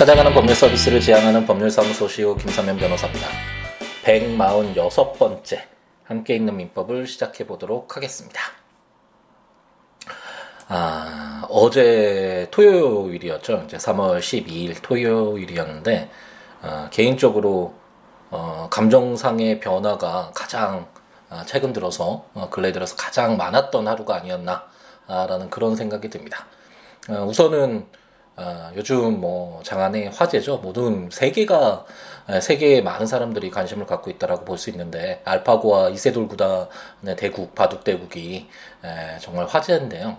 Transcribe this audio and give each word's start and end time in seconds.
찾아가는 0.00 0.32
법률 0.32 0.56
서비스를 0.56 0.98
지향하는 0.98 1.44
법률사무소 1.44 2.08
CEO 2.08 2.34
김사면 2.34 2.78
변호사입니다. 2.78 3.28
146번째 4.02 5.60
함께 6.04 6.34
있는 6.36 6.56
민법을 6.56 7.06
시작해 7.06 7.46
보도록 7.46 7.98
하겠습니다. 7.98 8.40
아, 10.68 11.44
어제 11.50 12.48
토요일이었죠. 12.50 13.64
이제 13.66 13.76
3월 13.76 14.20
12일 14.20 14.80
토요일이었는데, 14.80 16.08
어, 16.62 16.88
개인적으로, 16.90 17.74
어, 18.30 18.68
감정상의 18.70 19.60
변화가 19.60 20.30
가장, 20.34 20.88
어, 21.28 21.42
최근 21.44 21.74
들어서, 21.74 22.24
어, 22.32 22.48
근래 22.48 22.72
들어서 22.72 22.96
가장 22.96 23.36
많았던 23.36 23.86
하루가 23.86 24.16
아니었나, 24.16 24.64
라는 25.06 25.50
그런 25.50 25.76
생각이 25.76 26.08
듭니다. 26.08 26.46
어, 27.10 27.26
우선은, 27.26 27.99
어, 28.40 28.70
요즘 28.74 29.20
뭐 29.20 29.60
장안의 29.62 30.10
화제죠. 30.10 30.58
모든 30.58 31.10
세계가 31.10 31.84
세계에 32.40 32.80
많은 32.80 33.06
사람들이 33.06 33.50
관심을 33.50 33.86
갖고 33.86 34.10
있다라고 34.10 34.44
볼 34.44 34.56
수 34.56 34.70
있는데 34.70 35.20
알파고와 35.24 35.88
이세돌 35.90 36.28
구단의 36.28 37.16
대국 37.16 37.54
바둑 37.54 37.82
대국이 37.84 38.48
에, 38.84 39.18
정말 39.20 39.46
화제인데요. 39.46 40.16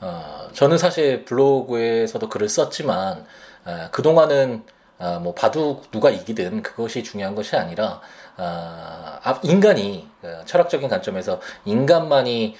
어, 0.00 0.48
저는 0.52 0.78
사실 0.78 1.24
블로그에서도 1.24 2.28
글을 2.28 2.48
썼지만 2.48 3.24
에, 3.66 3.88
그동안은 3.92 4.64
어, 4.98 5.20
뭐 5.22 5.34
바둑 5.34 5.90
누가 5.90 6.10
이기든 6.10 6.62
그것이 6.62 7.02
중요한 7.02 7.34
것이 7.34 7.56
아니라 7.56 8.00
어, 8.33 8.33
인간이 9.42 10.08
어, 10.22 10.42
철학적인 10.46 10.88
관점에서 10.88 11.40
인간만이 11.64 12.56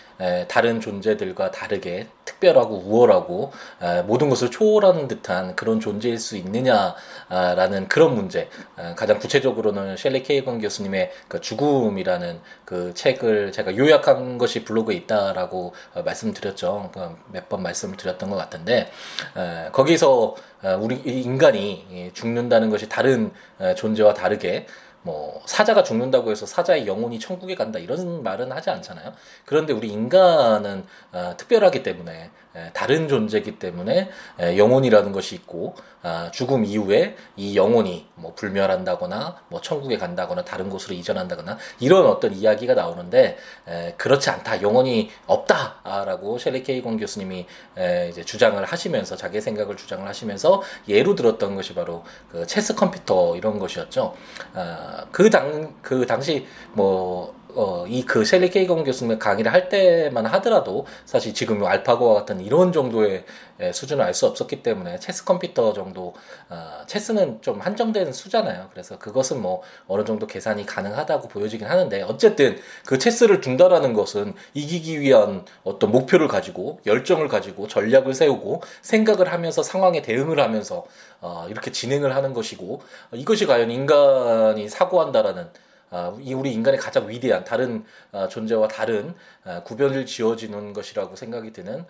다른 0.49 0.81
존재들과 0.81 1.51
다르게 1.51 2.07
특별하고 2.25 2.77
우월하고 2.87 3.53
모든 4.07 4.29
것을 4.29 4.51
초월하는 4.51 5.09
듯한 5.09 5.57
그런 5.57 5.81
존재일 5.81 6.19
수 6.19 6.37
있느냐라는 6.37 7.89
그런 7.89 8.15
문제. 8.15 8.49
가장 8.97 9.19
구체적으로는 9.19 9.97
셸리 9.97 10.23
케이건 10.23 10.61
교수님의 10.61 11.11
그 11.27 11.41
죽음이라는 11.41 12.41
그 12.65 12.95
책을 12.95 13.51
제가 13.53 13.77
요약한 13.77 14.39
것이 14.39 14.65
블로그에 14.65 14.95
있다라고 14.95 15.75
말씀드렸죠. 16.05 16.91
그 16.95 17.17
몇번 17.33 17.63
말씀을 17.63 17.97
드렸던 17.97 18.31
것 18.31 18.37
같은데 18.37 18.91
거기서 19.73 20.37
우리 20.79 20.97
인간이 21.05 22.11
죽는다는 22.15 22.71
것이 22.71 22.89
다른 22.89 23.33
존재와 23.77 24.15
다르게 24.15 24.67
뭐 25.05 25.43
사자가 25.45 25.83
죽는다고 25.83 26.31
해서 26.31 26.47
사자의 26.47 26.87
영혼이 26.87 27.21
천국에 27.21 27.55
간다 27.55 27.79
이런 27.79 28.23
말은 28.23 28.51
하지 28.51 28.71
않잖아요. 28.71 29.13
그런데 29.45 29.73
우리 29.73 29.89
인간은 29.89 30.87
어, 31.13 31.35
특별하기 31.37 31.83
때문에 31.83 32.13
에, 32.13 32.31
다른 32.73 33.09
존재이기 33.09 33.59
때문에 33.59 34.11
에, 34.39 34.59
영혼이라는 34.59 35.13
것이 35.13 35.35
있고 35.35 35.75
아, 36.03 36.31
죽음 36.33 36.65
이후에 36.65 37.17
이 37.37 37.57
영혼이 37.57 38.07
뭐 38.15 38.35
불멸한다거나 38.35 39.37
뭐 39.49 39.61
천국에 39.61 39.97
간다거나 39.97 40.45
다른 40.45 40.69
곳으로 40.69 40.95
이전한다거나 40.95 41.59
이런 41.81 42.07
어떤 42.07 42.33
이야기가 42.33 42.75
나오는데 42.75 43.39
에, 43.67 43.95
그렇지 43.97 44.31
않다 44.31 44.63
영혼이 44.63 45.11
없다라고 45.27 46.39
셸리 46.39 46.63
케이건 46.63 46.99
교수님이 46.99 47.47
에, 47.77 48.09
이제 48.11 48.23
주장을 48.23 48.63
하시면서 48.63 49.17
자기의 49.17 49.41
생각을 49.41 49.77
주장을 49.77 50.07
하시면서 50.07 50.63
예로 50.89 51.15
들었던 51.15 51.57
것이 51.57 51.75
바로 51.75 52.05
그 52.31 52.47
체스 52.47 52.75
컴퓨터 52.75 53.37
이런 53.37 53.59
것이었죠. 53.59 54.15
아, 54.53 55.07
그당 55.11 55.75
그 55.83 56.07
당시 56.07 56.47
뭐 56.73 57.35
어, 57.55 57.87
이그 57.87 58.25
셸리 58.25 58.51
케이건 58.51 58.85
교수님 58.85 59.19
강의를 59.19 59.53
할 59.53 59.69
때만 59.69 60.27
하더라도 60.27 60.87
사실 61.05 61.35
지금 61.35 61.65
알파고와 61.65 62.15
같은 62.15 62.41
이런 62.41 62.73
정도의 62.73 63.25
수준을 63.73 64.05
알 64.05 64.15
수 64.15 64.27
없었기 64.27 64.63
때문에 64.63 65.01
체스 65.01 65.25
컴퓨터 65.25 65.73
정도 65.73 66.15
어, 66.49 66.85
체스는 66.87 67.43
좀 67.43 67.61
한정된 67.61 68.13
수잖아요. 68.13 68.69
그래서 68.73 68.99
그것은 68.99 69.43
뭐 69.43 69.63
어느 69.89 70.05
정도 70.05 70.27
계산이 70.27 70.67
가능하다고 70.67 71.29
보여지긴 71.29 71.67
하는데 71.67 72.03
어쨌든 72.03 72.59
그 72.87 72.99
체스를 72.99 73.41
둔다라는 73.41 73.93
것은 73.93 74.35
이기기 74.55 75.01
위한 75.01 75.45
어떤 75.65 75.91
목표를 75.91 76.29
가지고 76.29 76.81
열정을 76.87 77.29
가지고 77.29 77.67
전략을 77.67 78.15
세우고 78.15 78.63
생각을 78.83 79.33
하면서 79.33 79.63
상황에 79.63 80.01
대응을 80.01 80.39
하면서 80.41 80.85
어, 81.21 81.47
이렇게 81.51 81.73
진행을 81.73 82.15
하는 82.15 82.35
것이고 82.35 82.83
이것이 83.13 83.47
과연 83.47 83.71
인간이 83.71 84.69
사고한다라는 84.69 85.43
아, 85.45 85.64
이 86.21 86.35
우리 86.35 86.53
인간의 86.53 86.81
가장 86.81 87.09
위대한 87.09 87.45
다른 87.45 87.85
아, 88.13 88.29
존재와 88.29 88.69
다른 88.69 89.15
아, 89.45 89.63
구별을 89.63 90.07
지어지는 90.07 90.73
것이라고 90.73 91.17
생각이 91.17 91.53
드는 91.53 91.85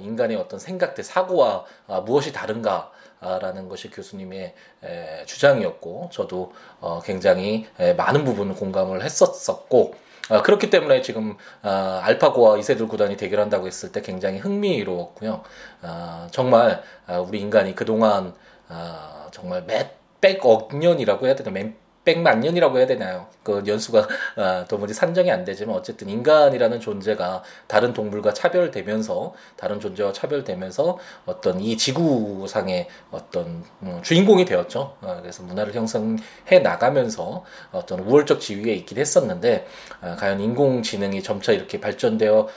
인간의 0.00 0.36
어떤 0.36 0.58
생각들 0.58 1.04
사고와 1.04 1.64
무엇이 2.04 2.32
다른가 2.32 2.90
라는 3.20 3.68
것이 3.68 3.90
교수님의 3.90 4.54
주장이었고 5.26 6.08
저도 6.12 6.52
어, 6.80 7.00
굉장히 7.04 7.66
많은 7.96 8.24
부분 8.24 8.54
공감을 8.54 9.02
했었었고 9.04 9.94
그렇기 10.44 10.70
때문에 10.70 11.02
지금 11.02 11.36
알파고와 11.62 12.58
이세돌 12.58 12.88
구단이 12.88 13.16
대결한다고 13.16 13.66
했을 13.66 13.92
때 13.92 14.00
굉장히 14.00 14.38
흥미로웠고요. 14.38 15.42
정말 16.30 16.82
우리 17.26 17.40
인간이 17.40 17.74
그동안 17.74 18.34
정말 19.32 19.64
몇백 19.64 20.46
억 20.46 20.76
년이라고 20.76 21.26
해야 21.26 21.34
되나 21.34 21.50
백만 22.10 22.40
년이라고 22.40 22.78
해야 22.78 22.86
되나요? 22.88 23.28
그 23.44 23.62
연수가 23.64 24.08
아, 24.36 24.64
도무지 24.68 24.92
산정이 24.94 25.30
안 25.30 25.44
되지만 25.44 25.76
어쨌든 25.76 26.08
인간이라는 26.08 26.80
존재가 26.80 27.44
다른 27.68 27.92
동물과 27.92 28.34
차별되면서 28.34 29.32
다른 29.56 29.78
존재와 29.78 30.12
차별되면서 30.12 30.98
어떤 31.26 31.60
이 31.60 31.76
지구상의 31.76 32.88
어떤 33.12 33.62
음, 33.82 34.00
주인공이 34.02 34.44
되었죠. 34.44 34.96
아, 35.02 35.20
그래서 35.20 35.44
문화를 35.44 35.72
형성해 35.72 36.58
나가면서 36.62 37.44
어떤 37.70 38.00
우월적 38.00 38.40
지위에 38.40 38.74
있긴 38.74 38.98
했었는데 38.98 39.68
아, 40.00 40.16
과연 40.16 40.40
인공지능이 40.40 41.22
점차 41.22 41.52
이렇게 41.52 41.80
발전되어 41.80 42.48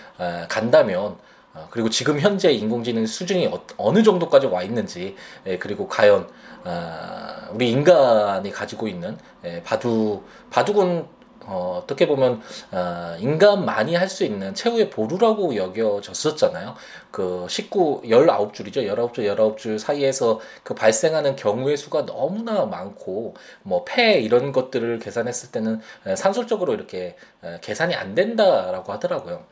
간다면 0.49 1.03
어, 1.03 1.32
그리고 1.69 1.89
지금 1.89 2.19
현재 2.19 2.51
인공지능 2.51 3.05
수준이 3.05 3.49
어, 3.77 3.93
느 3.93 4.01
정도까지 4.01 4.47
와 4.47 4.63
있는지 4.63 5.15
예, 5.45 5.57
그리고 5.57 5.87
과연 5.87 6.27
어, 6.63 7.49
우리 7.51 7.69
인간이 7.69 8.51
가지고 8.51 8.87
있는 8.87 9.17
예, 9.45 9.61
바둑 9.63 10.25
바둑은 10.49 11.05
어, 11.45 11.79
어떻게 11.83 12.07
보면 12.07 12.41
어, 12.71 13.15
인간만이 13.19 13.95
할 13.95 14.13
수 14.13 14.23
있는 14.23 14.53
최후의 14.53 14.89
보루라고 14.91 15.55
여겨졌었잖아요. 15.55 16.75
그 17.11 17.47
19, 17.49 18.01
19줄이죠. 18.05 18.77
19줄, 18.87 19.55
19줄 19.57 19.79
사이에서 19.79 20.39
그 20.63 20.75
발생하는 20.75 21.35
경우의 21.35 21.77
수가 21.77 22.05
너무나 22.05 22.65
많고 22.65 23.35
뭐 23.63 23.83
폐 23.85 24.19
이런 24.19 24.51
것들을 24.51 24.99
계산했을 24.99 25.51
때는 25.51 25.81
산술적으로 26.15 26.73
이렇게 26.73 27.15
계산이 27.61 27.95
안 27.95 28.13
된다라고 28.15 28.91
하더라고요. 28.93 29.45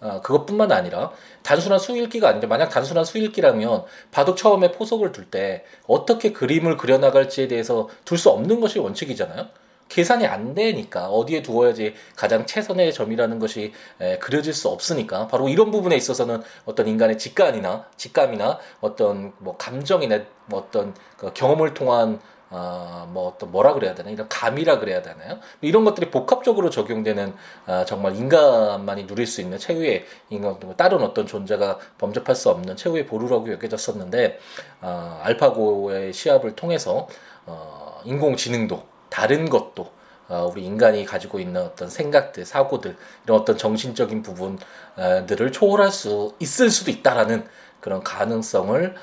어, 0.00 0.20
그것뿐만 0.22 0.70
아니라 0.72 1.10
단순한 1.42 1.78
수일기가 1.78 2.28
아니라 2.28 2.48
만약 2.48 2.68
단순한 2.68 3.04
수일기라면 3.04 3.84
바둑 4.12 4.36
처음에 4.36 4.72
포석을 4.72 5.12
둘 5.12 5.24
때 5.30 5.64
어떻게 5.86 6.32
그림을 6.32 6.76
그려나갈지에 6.76 7.48
대해서 7.48 7.88
둘 8.04 8.18
수 8.18 8.30
없는 8.30 8.60
것이 8.60 8.78
원칙이잖아요. 8.78 9.48
계산이 9.88 10.26
안 10.26 10.54
되니까 10.54 11.08
어디에 11.08 11.42
두어야지 11.42 11.94
가장 12.16 12.46
최선의 12.46 12.92
점이라는 12.92 13.38
것이 13.38 13.72
에, 14.00 14.18
그려질 14.18 14.52
수 14.52 14.68
없으니까 14.68 15.28
바로 15.28 15.48
이런 15.48 15.70
부분에 15.70 15.96
있어서는 15.96 16.42
어떤 16.64 16.88
인간의 16.88 17.18
직감이나 17.18 17.86
직감이나 17.96 18.58
어떤 18.80 19.32
뭐 19.38 19.56
감정이나 19.56 20.20
뭐 20.46 20.60
어떤 20.60 20.94
그 21.16 21.32
경험을 21.32 21.74
통한 21.74 22.20
어, 22.50 23.08
뭐 23.12 23.28
어떤 23.28 23.50
뭐라 23.50 23.74
그래야 23.74 23.94
되나 23.94 24.10
이런 24.10 24.28
감이라 24.28 24.78
그래야 24.78 25.02
되나요? 25.02 25.40
이런 25.60 25.84
것들이 25.84 26.10
복합적으로 26.10 26.70
적용되는 26.70 27.34
어, 27.66 27.84
정말 27.84 28.14
인간만이 28.14 29.08
누릴 29.08 29.26
수 29.26 29.40
있는 29.40 29.58
최후의 29.58 30.04
인간 30.30 30.56
뭐 30.60 30.76
다른 30.76 31.02
어떤 31.02 31.26
존재가 31.26 31.78
범접할 31.98 32.36
수 32.36 32.50
없는 32.50 32.76
최후의 32.76 33.06
보루라고 33.06 33.50
여겨졌었는데 33.52 34.38
어, 34.82 35.20
알파고의 35.24 36.12
시합을 36.12 36.54
통해서 36.54 37.08
어, 37.46 38.00
인공지능도 38.04 38.93
다른 39.14 39.48
것도 39.48 39.92
어, 40.28 40.50
우리 40.52 40.64
인간이 40.64 41.04
가지고 41.04 41.38
있는 41.38 41.62
어떤 41.62 41.88
생각들, 41.88 42.44
사고들, 42.44 42.96
이런 43.24 43.40
어떤 43.40 43.56
정신적인 43.56 44.22
부분들을 44.22 45.52
초월할 45.52 45.92
수 45.92 46.34
있을 46.40 46.68
수도 46.68 46.90
있다라는 46.90 47.46
그런 47.80 48.02
가능성을 48.02 48.94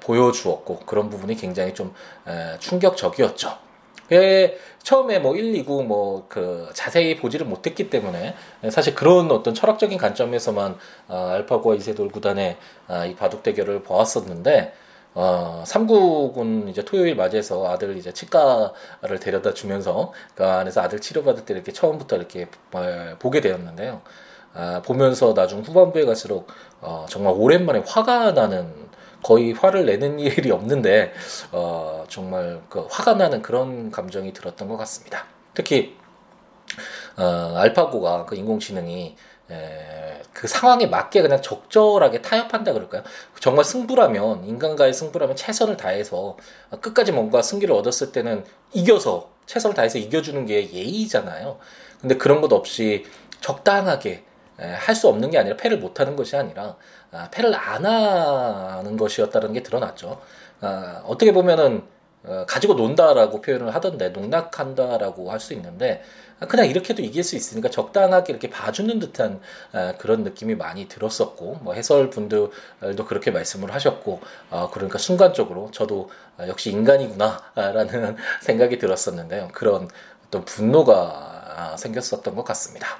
보여주었고 0.00 0.80
그런 0.86 1.10
부분이 1.10 1.34
굉장히 1.36 1.74
좀 1.74 1.92
충격적이었죠. 2.60 3.58
예, 4.12 4.56
처음에 4.82 5.18
뭐 5.18 5.36
1, 5.36 5.54
2, 5.54 5.66
9뭐그 5.66 6.70
자세히 6.72 7.16
보지를 7.16 7.44
못했기 7.44 7.90
때문에 7.90 8.34
사실 8.70 8.94
그런 8.94 9.30
어떤 9.30 9.52
철학적인 9.52 9.98
관점에서만 9.98 10.76
어, 11.08 11.28
알파고와 11.32 11.74
이세돌 11.74 12.08
구단의 12.08 12.56
어, 12.88 13.04
이 13.04 13.14
바둑 13.14 13.42
대결을 13.42 13.82
보았었는데 13.82 14.72
어, 15.14 15.64
삼국은 15.66 16.68
이제 16.68 16.84
토요일 16.84 17.16
맞이해서 17.16 17.70
아들 17.70 17.96
이제 17.96 18.12
치과를 18.12 19.18
데려다 19.20 19.54
주면서 19.54 20.12
그 20.34 20.44
안에서 20.44 20.80
아들 20.80 21.00
치료받을 21.00 21.44
때 21.44 21.54
이렇게 21.54 21.72
처음부터 21.72 22.16
이렇게 22.16 22.48
어, 22.72 23.16
보게 23.18 23.40
되었는데요. 23.40 24.02
아, 24.54 24.82
보면서 24.84 25.34
나중 25.34 25.60
후반부에 25.60 26.04
갈수록 26.04 26.48
어, 26.80 27.06
정말 27.08 27.34
오랜만에 27.36 27.82
화가 27.86 28.32
나는 28.32 28.88
거의 29.22 29.52
화를 29.52 29.86
내는 29.86 30.18
일이 30.20 30.50
없는데 30.50 31.12
어, 31.52 32.04
정말 32.08 32.62
그 32.68 32.86
화가 32.90 33.14
나는 33.14 33.42
그런 33.42 33.90
감정이 33.90 34.32
들었던 34.32 34.68
것 34.68 34.76
같습니다. 34.76 35.24
특히 35.54 35.96
어, 37.16 37.54
알파고가 37.56 38.26
그 38.26 38.36
인공지능이 38.36 39.16
에, 39.50 40.22
그 40.32 40.46
상황에 40.46 40.86
맞게 40.86 41.22
그냥 41.22 41.40
적절하게 41.42 42.22
타협한다 42.22 42.72
그럴까요? 42.72 43.02
정말 43.40 43.64
승부라면 43.64 44.44
인간과의 44.44 44.92
승부라면 44.92 45.36
최선을 45.36 45.76
다해서 45.76 46.36
끝까지 46.80 47.12
뭔가 47.12 47.42
승기를 47.42 47.74
얻었을 47.74 48.12
때는 48.12 48.44
이겨서 48.72 49.30
최선을 49.46 49.74
다해서 49.74 49.98
이겨주는 49.98 50.46
게 50.46 50.70
예의잖아요. 50.72 51.58
근데 52.00 52.16
그런 52.16 52.40
것 52.40 52.52
없이 52.52 53.04
적당하게 53.40 54.24
할 54.58 54.94
수 54.94 55.08
없는 55.08 55.30
게 55.30 55.38
아니라 55.38 55.56
패를 55.56 55.78
못하는 55.78 56.16
것이 56.16 56.36
아니라 56.36 56.76
아, 57.12 57.28
패를 57.30 57.54
안 57.54 57.86
하는 57.86 58.96
것이었다는 58.96 59.52
게 59.52 59.62
드러났죠. 59.62 60.20
아, 60.60 61.02
어떻게 61.06 61.32
보면은 61.32 61.76
어, 61.78 61.97
가지고 62.46 62.74
논다라고 62.74 63.40
표현을 63.40 63.74
하던데 63.74 64.10
농락한다라고 64.10 65.30
할 65.30 65.40
수 65.40 65.54
있는데 65.54 66.02
그냥 66.46 66.66
이렇게도 66.66 67.02
이길 67.02 67.24
수 67.24 67.34
있으니까 67.34 67.68
적당하게 67.68 68.32
이렇게 68.32 68.48
봐주는 68.48 68.98
듯한 69.00 69.40
아, 69.72 69.94
그런 69.98 70.22
느낌이 70.22 70.54
많이 70.54 70.86
들었었고 70.86 71.58
뭐 71.62 71.74
해설 71.74 72.10
분들도 72.10 73.04
그렇게 73.08 73.30
말씀을 73.32 73.74
하셨고 73.74 74.20
아, 74.50 74.68
그러니까 74.72 74.98
순간적으로 74.98 75.70
저도 75.72 76.10
아, 76.36 76.46
역시 76.46 76.70
인간이구나라는 76.70 78.16
생각이 78.42 78.78
들었었는데요 78.78 79.48
그런 79.52 79.88
어떤 80.28 80.44
분노가 80.44 81.76
생겼었던 81.76 82.36
것 82.36 82.44
같습니다. 82.44 82.98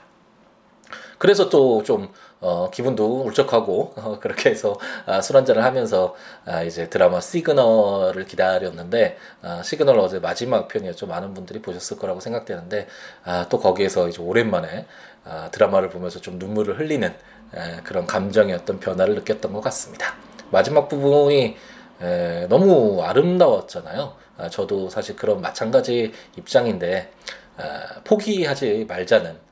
그래서 1.18 1.48
또좀 1.48 2.12
어, 2.40 2.70
기분도 2.70 3.22
울적하고 3.22 3.94
어, 3.96 4.18
그렇게 4.20 4.50
해서 4.50 4.78
아, 5.06 5.20
술 5.20 5.36
한잔을 5.36 5.64
하면서 5.64 6.14
아, 6.44 6.62
이제 6.62 6.88
드라마 6.88 7.20
시그널을 7.20 8.26
기다렸는데 8.26 9.16
아, 9.42 9.62
시그널 9.62 9.98
어제 9.98 10.20
마지막 10.20 10.68
편이었죠. 10.68 11.06
많은 11.06 11.34
분들이 11.34 11.60
보셨을 11.60 11.98
거라고 11.98 12.20
생각되는데 12.20 12.86
아, 13.24 13.46
또 13.48 13.58
거기에서 13.58 14.08
이제 14.08 14.22
오랜만에 14.22 14.86
아, 15.24 15.48
드라마를 15.50 15.90
보면서 15.90 16.20
좀 16.20 16.38
눈물을 16.38 16.78
흘리는 16.78 17.12
에, 17.54 17.76
그런 17.82 18.06
감정의 18.06 18.54
어떤 18.54 18.78
변화를 18.78 19.14
느꼈던 19.16 19.52
것 19.52 19.60
같습니다. 19.62 20.14
마지막 20.50 20.88
부분이 20.88 21.56
에, 22.02 22.46
너무 22.48 23.02
아름다웠잖아요. 23.02 24.14
아, 24.36 24.48
저도 24.48 24.88
사실 24.88 25.16
그런 25.16 25.40
마찬가지 25.40 26.12
입장인데 26.36 27.10
아, 27.56 28.00
포기하지 28.04 28.86
말자는 28.88 29.47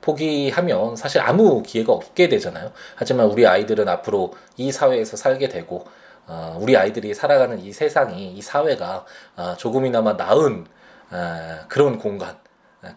포기하면 0.00 0.96
사실 0.96 1.20
아무 1.20 1.62
기회가 1.62 1.92
없게 1.92 2.28
되잖아요. 2.28 2.72
하지만 2.94 3.26
우리 3.26 3.46
아이들은 3.46 3.88
앞으로 3.88 4.34
이 4.56 4.70
사회에서 4.70 5.16
살게 5.16 5.48
되고 5.48 5.86
어, 6.26 6.56
우리 6.60 6.76
아이들이 6.76 7.12
살아가는 7.14 7.60
이 7.60 7.72
세상이 7.72 8.32
이 8.32 8.40
사회가 8.40 9.04
어, 9.36 9.54
조금이나마 9.58 10.14
나은 10.14 10.66
어, 11.10 11.58
그런 11.68 11.98
공간, 11.98 12.36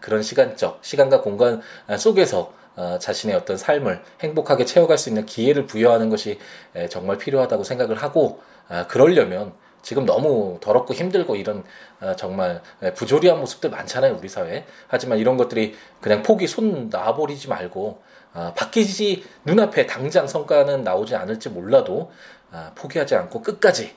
그런 0.00 0.22
시간적 0.22 0.80
시간과 0.82 1.22
공간 1.22 1.62
속에서 1.96 2.52
자신의 3.00 3.34
어떤 3.34 3.56
삶을 3.56 4.02
행복하게 4.20 4.64
채워갈 4.64 4.98
수 4.98 5.08
있는 5.08 5.24
기회를 5.24 5.66
부여하는 5.66 6.10
것이 6.10 6.38
정말 6.90 7.16
필요하다고 7.16 7.64
생각을 7.64 7.96
하고 7.96 8.40
그러려면 8.88 9.54
지금 9.82 10.04
너무 10.04 10.58
더럽고 10.60 10.94
힘들고 10.94 11.36
이런 11.36 11.64
어, 12.00 12.14
정말 12.16 12.62
부조리한 12.94 13.40
모습들 13.40 13.70
많잖아요 13.70 14.16
우리 14.18 14.28
사회. 14.28 14.64
하지만 14.86 15.18
이런 15.18 15.36
것들이 15.36 15.76
그냥 16.00 16.22
포기 16.22 16.46
손 16.46 16.88
놔버리지 16.90 17.48
말고 17.48 18.02
어, 18.34 18.52
바뀌지 18.56 19.24
눈앞에 19.44 19.86
당장 19.86 20.26
성과는 20.26 20.84
나오지 20.84 21.16
않을지 21.16 21.48
몰라도 21.48 22.12
어, 22.52 22.72
포기하지 22.74 23.14
않고 23.14 23.42
끝까지 23.42 23.94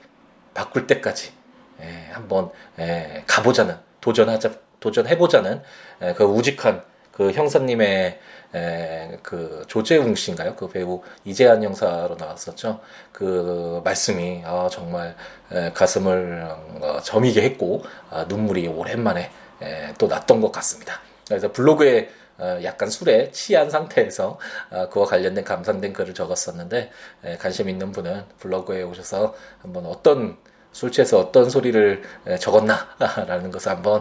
바꿀 0.54 0.86
때까지 0.86 1.32
에, 1.80 2.10
한번 2.12 2.50
에, 2.78 3.24
가보자는 3.26 3.76
도전하자 4.00 4.52
도전해보자는 4.80 5.62
에, 6.02 6.14
그 6.14 6.24
우직한 6.24 6.82
그 7.12 7.30
형사님의 7.32 8.18
에, 8.54 9.18
그 9.22 9.64
조재웅 9.66 10.14
씨인가요? 10.14 10.56
그 10.56 10.68
배우 10.68 11.02
이재한 11.24 11.62
형사로 11.62 12.16
나왔었죠. 12.16 12.80
그 13.12 13.80
말씀이 13.84 14.42
아, 14.44 14.68
정말 14.70 15.16
에, 15.50 15.72
가슴을 15.72 16.48
어, 16.80 17.00
저미게 17.02 17.42
했고 17.42 17.82
아, 18.10 18.24
눈물이 18.28 18.68
오랜만에 18.68 19.30
에, 19.62 19.94
또 19.98 20.06
났던 20.06 20.40
것 20.40 20.52
같습니다. 20.52 21.00
그래서 21.26 21.50
블로그에 21.52 22.10
어, 22.38 22.58
약간 22.64 22.90
술에 22.90 23.30
취한 23.30 23.70
상태에서 23.70 24.38
어, 24.70 24.88
그와 24.88 25.06
관련된 25.06 25.44
감상된 25.44 25.92
글을 25.92 26.14
적었었는데 26.14 26.90
에, 27.24 27.36
관심 27.36 27.68
있는 27.68 27.92
분은 27.92 28.24
블로그에 28.38 28.82
오셔서 28.82 29.34
한번 29.62 29.86
어떤 29.86 30.36
술 30.72 30.90
취해서 30.90 31.18
어떤 31.18 31.50
소리를 31.50 32.02
적었나라는 32.40 33.50
것을 33.50 33.72
한번 33.72 34.00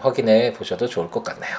확인해 0.00 0.52
보셔도 0.52 0.86
좋을 0.86 1.10
것 1.10 1.24
같네요. 1.24 1.56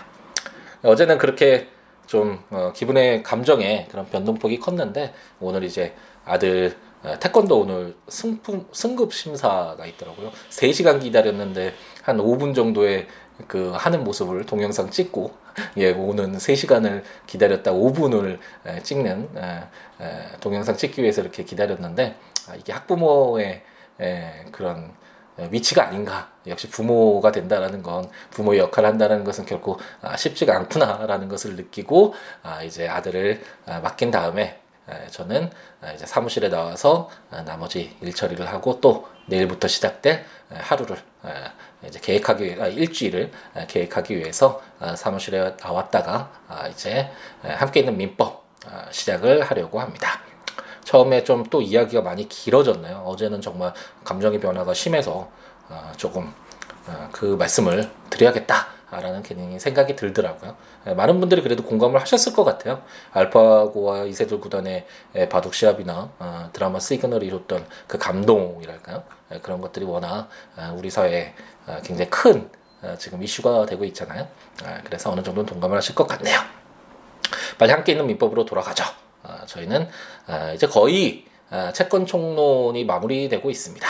어제는 0.82 1.18
그렇게 1.18 1.68
좀 2.08 2.40
어, 2.50 2.72
기분의 2.76 3.24
감정에 3.24 3.88
그런 3.90 4.08
변동폭이 4.10 4.60
컸는데 4.60 5.14
오늘 5.40 5.64
이제 5.64 5.94
아들 6.26 6.76
어, 7.04 7.18
태권도 7.20 7.60
오늘 7.60 7.96
승품 8.08 8.68
승급 8.72 9.14
심사가 9.14 9.86
있더라고요. 9.86 10.32
3시간 10.50 11.02
기다렸는데 11.02 11.74
한 12.04 12.18
5분 12.18 12.56
정도의 12.56 13.08
그 13.48 13.72
하는 13.76 14.04
모습을 14.04 14.46
동영상 14.46 14.90
찍고 14.90 15.32
예 15.78 15.92
오는 15.92 16.38
3시간을 16.38 17.04
기다렸다 17.28 17.72
5분을 17.72 18.40
에, 18.66 18.82
찍는 18.82 19.30
에, 19.36 20.04
에, 20.04 20.38
동영상 20.40 20.76
찍기 20.76 21.02
위해서 21.02 21.22
이렇게 21.22 21.44
기다렸는데 21.44 22.16
아, 22.50 22.56
이게 22.56 22.72
학부모의 22.74 23.62
에, 24.02 24.46
그런 24.52 24.92
위치가 25.38 25.88
아닌가. 25.88 26.30
역시 26.48 26.70
부모가 26.70 27.32
된다라는 27.32 27.84
건 27.84 28.10
부모의 28.32 28.60
역할을 28.60 28.90
한다는 28.90 29.24
것은 29.24 29.46
결코 29.46 29.80
아, 30.02 30.16
쉽지가 30.16 30.56
않구나라는 30.56 31.28
것을 31.28 31.56
느끼고 31.56 32.14
아, 32.44 32.64
이제 32.64 32.88
아들을 32.88 33.42
아, 33.66 33.80
맡긴 33.80 34.12
다음에 34.12 34.62
저는 35.10 35.50
이제 35.96 36.06
사무실에 36.06 36.48
나와서 36.48 37.10
나머지 37.44 37.98
일 38.02 38.14
처리를 38.14 38.48
하고 38.48 38.80
또 38.80 39.08
내일부터 39.26 39.68
시작될 39.68 40.24
하루를 40.52 40.98
이제 41.88 42.00
계획하기 42.00 42.58
아, 42.60 42.68
일주일을 42.68 43.32
계획하기 43.68 44.16
위해서 44.16 44.62
사무실에 44.96 45.56
나왔다가 45.60 46.30
이제 46.70 47.10
함께 47.42 47.80
있는 47.80 47.98
민법 47.98 48.46
시작을 48.92 49.42
하려고 49.42 49.80
합니다. 49.80 50.22
처음에 50.86 51.24
좀 51.26 51.44
또 51.50 51.62
이야기가 51.62 52.02
많이 52.02 52.30
길어졌네요. 52.30 53.04
어제는 53.06 53.42
정말 53.42 53.74
감정의 54.06 54.40
변화가 54.40 54.74
심해서 54.74 55.30
어, 55.70 55.92
조금 55.98 56.34
어, 56.88 57.10
그 57.12 57.26
말씀을 57.38 57.90
드려야겠다라는 58.10 59.22
개념이 59.24 59.60
생각이 59.60 59.96
들더라고요. 59.96 60.56
예, 60.88 60.94
많은 60.94 61.20
분들이 61.20 61.42
그래도 61.42 61.64
공감을 61.64 62.00
하셨을 62.02 62.34
것 62.34 62.44
같아요. 62.46 62.82
알파고와 63.12 64.06
이세돌 64.06 64.40
구단의 64.40 64.86
예, 65.16 65.28
바둑 65.30 65.54
시합이나 65.54 66.10
어, 66.20 66.50
드라마 66.54 66.80
시그널이 66.80 67.30
줬던 67.30 67.66
그 67.88 67.98
감동이랄까요? 67.98 69.04
예, 69.34 69.40
그런 69.40 69.62
것들이 69.62 69.86
워낙 69.86 70.30
우리 70.76 70.90
사회에 70.90 71.34
굉장히 71.84 72.10
큰 72.12 72.50
지금 73.00 73.24
이슈가 73.24 73.66
되고 73.66 73.84
있잖아요. 73.86 74.28
그래서 74.84 75.12
어느 75.12 75.24
정도는 75.24 75.48
동감을 75.48 75.76
하실 75.76 75.96
것 75.96 76.06
같네요. 76.08 76.40
빨리 77.58 77.72
함께 77.72 77.94
있는 77.94 78.06
민법으로 78.06 78.46
돌아가죠. 78.46 78.84
아, 79.28 79.46
저희는 79.46 79.88
아, 80.28 80.52
이제 80.52 80.68
거의 80.68 81.26
아, 81.50 81.72
채권 81.74 82.06
총론이 82.06 82.86
마무리되고 82.86 83.50
있습니다. 83.50 83.88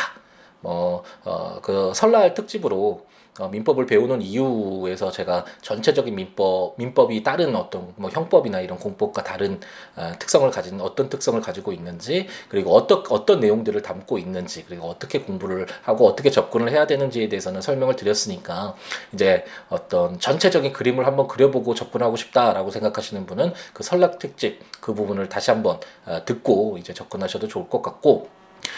뭐, 0.62 1.04
어, 1.24 1.60
그 1.62 1.92
설날 1.94 2.34
특집으로 2.34 3.06
어, 3.38 3.50
민법을 3.50 3.86
배우는 3.86 4.22
이유에서 4.22 5.12
제가 5.12 5.46
전체적인 5.62 6.16
민법, 6.16 6.76
민법이 6.78 7.22
다른 7.22 7.54
어떤 7.56 7.94
뭐 7.98 8.10
형법이나 8.10 8.62
이런 8.62 8.80
공법과 8.80 9.24
다른 9.24 9.60
어, 9.98 10.14
특성을 10.18 10.50
가진 10.52 10.80
어떤 10.80 11.10
특성을 11.10 11.40
가지고 11.42 11.74
있는지 11.74 12.28
그리고 12.48 12.74
어떤 12.74 13.04
어떤 13.10 13.42
내용들을 13.42 13.82
담고 13.82 14.20
있는지 14.20 14.64
그리고 14.64 14.88
어떻게 14.88 15.20
공부를 15.20 15.68
하고 15.82 16.08
어떻게 16.08 16.32
접근을 16.32 16.72
해야 16.72 16.88
되는지에 16.88 17.28
대해서는 17.28 17.62
설명을 17.62 17.98
드렸으니까 17.98 18.76
이제 19.14 19.44
어떤 19.70 20.18
전체적인 20.18 20.72
그림을 20.72 21.06
한번 21.06 21.28
그려보고 21.28 21.76
접근하고 21.76 22.16
싶다라고 22.16 22.72
생각하시는 22.72 23.26
분은 23.26 23.54
그 23.74 23.84
설날 23.84 24.18
특집 24.18 24.62
그 24.80 24.94
부분을 24.94 25.28
다시 25.28 25.52
한번 25.52 25.80
어, 26.06 26.24
듣고 26.24 26.78
이제 26.78 26.94
접근하셔도 26.94 27.50
좋을 27.50 27.68
것 27.68 27.82
같고 27.82 28.30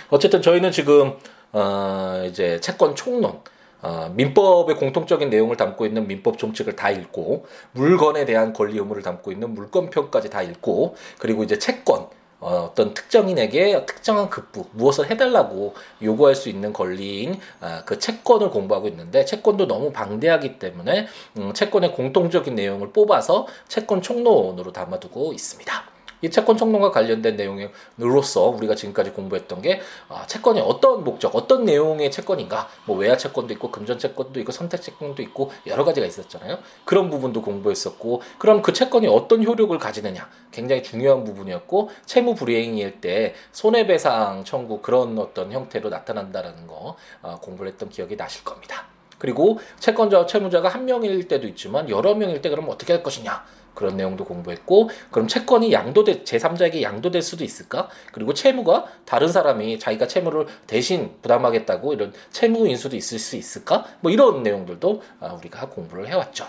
어쨌든 0.09 0.41
저희는 0.41 0.71
지금 0.71 1.15
어 1.53 2.23
이제 2.27 2.59
채권 2.59 2.95
총론 2.95 3.41
어, 3.81 4.11
민법의 4.15 4.75
공통적인 4.75 5.29
내용을 5.29 5.57
담고 5.57 5.85
있는 5.85 6.07
민법 6.07 6.37
총칙을 6.37 6.75
다 6.75 6.89
읽고 6.89 7.45
물건에 7.73 8.25
대한 8.25 8.53
권리 8.53 8.77
의무를 8.77 9.03
담고 9.03 9.31
있는 9.31 9.53
물권표까지 9.53 10.29
다 10.29 10.41
읽고 10.41 10.95
그리고 11.19 11.43
이제 11.43 11.59
채권 11.59 12.07
어, 12.39 12.71
떤 12.75 12.93
특정인에게 12.93 13.85
특정한 13.85 14.29
급부 14.29 14.65
무엇을 14.73 15.09
해달라고 15.09 15.73
요구할 16.03 16.35
수 16.35 16.49
있는 16.49 16.71
권리인 16.71 17.39
아, 17.59 17.83
그 17.85 17.97
채권을 17.97 18.51
공부하고 18.51 18.87
있는데 18.89 19.25
채권도 19.25 19.67
너무 19.67 19.91
방대하기 19.91 20.59
때문에 20.59 21.07
음, 21.37 21.53
채권의 21.53 21.93
공통적인 21.93 22.53
내용을 22.53 22.91
뽑아서 22.91 23.47
채권 23.67 24.01
총론으로 24.01 24.71
담아두고 24.71 25.33
있습니다. 25.33 25.96
이 26.21 26.29
채권 26.29 26.57
총론과 26.57 26.91
관련된 26.91 27.35
내용으로서 27.35 28.45
우리가 28.47 28.75
지금까지 28.75 29.11
공부했던 29.11 29.61
게 29.61 29.81
아, 30.09 30.25
채권이 30.25 30.59
어떤 30.61 31.03
목적, 31.03 31.35
어떤 31.35 31.65
내용의 31.65 32.09
채권인가, 32.11 32.67
뭐 32.85 32.97
외화 32.97 33.17
채권도 33.17 33.53
있고 33.53 33.71
금전 33.71 33.99
채권도 33.99 34.39
있고 34.39 34.51
선택 34.51 34.81
채권도 34.81 35.21
있고 35.23 35.51
여러 35.67 35.83
가지가 35.83 36.05
있었잖아요. 36.07 36.59
그런 36.85 37.09
부분도 37.09 37.41
공부했었고, 37.41 38.21
그럼 38.37 38.61
그 38.61 38.73
채권이 38.73 39.07
어떤 39.07 39.43
효력을 39.43 39.77
가지느냐, 39.77 40.29
굉장히 40.51 40.83
중요한 40.83 41.23
부분이었고, 41.23 41.89
채무 42.05 42.35
불이행일 42.35 43.01
때 43.01 43.35
손해배상 43.51 44.43
청구 44.43 44.81
그런 44.81 45.17
어떤 45.19 45.51
형태로 45.51 45.89
나타난다라는 45.89 46.67
거 46.67 46.95
어, 47.21 47.39
공부를 47.41 47.71
했던 47.71 47.89
기억이 47.89 48.15
나실 48.15 48.43
겁니다. 48.43 48.85
그리고 49.19 49.59
채권자와 49.79 50.27
채무자가 50.27 50.69
한 50.69 50.85
명일 50.85 51.27
때도 51.27 51.47
있지만 51.47 51.89
여러 51.89 52.13
명일 52.13 52.41
때 52.41 52.49
그럼 52.49 52.69
어떻게 52.69 52.93
할 52.93 53.01
것이냐 53.01 53.43
그런 53.77 53.95
내용도 53.95 54.25
공부했고 54.25 54.89
그럼 55.11 55.27
채권이 55.27 55.71
양도돼 55.71 56.23
제3자에게 56.23 56.81
양도될 56.81 57.21
수도 57.21 57.43
있을까? 57.43 57.89
그리고 58.11 58.33
채무가 58.33 58.85
다른 59.05 59.27
사람이 59.27 59.77
자기가 59.77 60.07
채무를 60.07 60.47
대신 60.65 61.11
부담하겠다고 61.21 61.93
이런 61.93 62.11
채무 62.31 62.67
인수도 62.67 62.95
있을 62.95 63.19
수 63.19 63.35
있을까? 63.35 63.85
뭐 64.01 64.11
이런 64.11 64.41
내용들도 64.41 65.01
아, 65.19 65.33
우리가 65.33 65.69
공부를 65.69 66.07
해왔죠. 66.07 66.47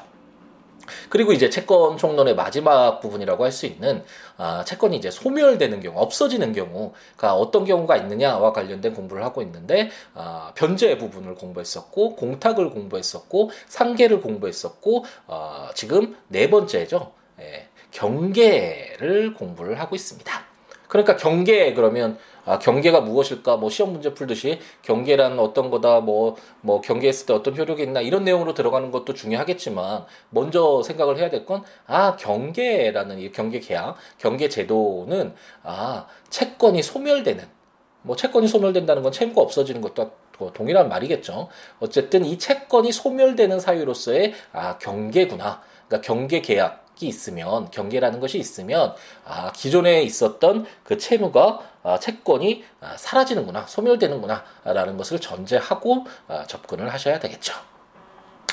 그리고 1.10 1.32
이제 1.32 1.50
채권 1.50 1.98
총론의 1.98 2.34
마지막 2.34 3.00
부분이라고 3.00 3.44
할 3.44 3.52
수 3.52 3.66
있는 3.66 4.04
아, 4.36 4.62
채권이 4.64 4.96
이제 4.96 5.10
소멸되는 5.10 5.80
경우, 5.80 5.98
없어지는 5.98 6.52
경우가 6.52 7.34
어떤 7.34 7.64
경우가 7.64 7.96
있느냐와 7.96 8.52
관련된 8.52 8.94
공부를 8.94 9.24
하고 9.24 9.42
있는데 9.42 9.90
아, 10.14 10.52
변제 10.54 10.98
부분을 10.98 11.34
공부했었고 11.34 12.14
공탁을 12.14 12.70
공부했었고 12.70 13.50
상계를 13.66 14.20
공부했었고 14.20 15.04
아, 15.26 15.70
지금 15.74 16.16
네 16.28 16.48
번째죠. 16.50 17.17
예, 17.40 17.68
경계를 17.90 19.34
공부를 19.34 19.78
하고 19.80 19.94
있습니다. 19.96 20.48
그러니까 20.88 21.16
경계 21.16 21.74
그러면 21.74 22.18
아, 22.46 22.58
경계가 22.58 23.02
무엇일까? 23.02 23.58
뭐 23.58 23.68
시험 23.68 23.92
문제 23.92 24.14
풀듯이 24.14 24.58
경계란 24.80 25.38
어떤 25.38 25.68
거다, 25.70 26.00
뭐, 26.00 26.36
뭐 26.62 26.80
경계했을 26.80 27.26
때 27.26 27.34
어떤 27.34 27.54
효력이 27.54 27.82
있나 27.82 28.00
이런 28.00 28.24
내용으로 28.24 28.54
들어가는 28.54 28.90
것도 28.90 29.12
중요하겠지만 29.12 30.06
먼저 30.30 30.82
생각을 30.82 31.18
해야 31.18 31.28
될 31.28 31.44
건 31.44 31.62
아, 31.86 32.16
경계라는 32.16 33.18
이 33.18 33.32
경계 33.32 33.60
계약, 33.60 33.96
경계 34.16 34.48
제도는 34.48 35.34
아, 35.62 36.06
채권이 36.30 36.82
소멸되는 36.82 37.44
뭐 38.02 38.16
채권이 38.16 38.48
소멸된다는 38.48 39.02
건 39.02 39.12
채무가 39.12 39.42
없어지는 39.42 39.82
것도 39.82 40.10
동일한 40.54 40.88
말이겠죠. 40.88 41.48
어쨌든 41.80 42.24
이 42.24 42.38
채권이 42.38 42.92
소멸되는 42.92 43.60
사유로서의 43.60 44.32
아, 44.52 44.78
경계구나. 44.78 45.60
그러니까 45.86 46.06
경계 46.06 46.40
계약 46.40 46.87
이 47.00 47.06
있으면 47.08 47.70
경계라는 47.70 48.20
것이 48.20 48.38
있으면 48.38 48.94
아, 49.24 49.52
기존에 49.52 50.02
있었던 50.02 50.66
그 50.84 50.98
채무가 50.98 51.60
아, 51.82 51.98
채권이 51.98 52.64
아, 52.80 52.96
사라지는구나 52.96 53.66
소멸되는구나라는 53.66 54.96
것을 54.96 55.20
전제하고 55.20 56.06
아, 56.26 56.44
접근을 56.46 56.92
하셔야 56.92 57.18
되겠죠. 57.18 57.54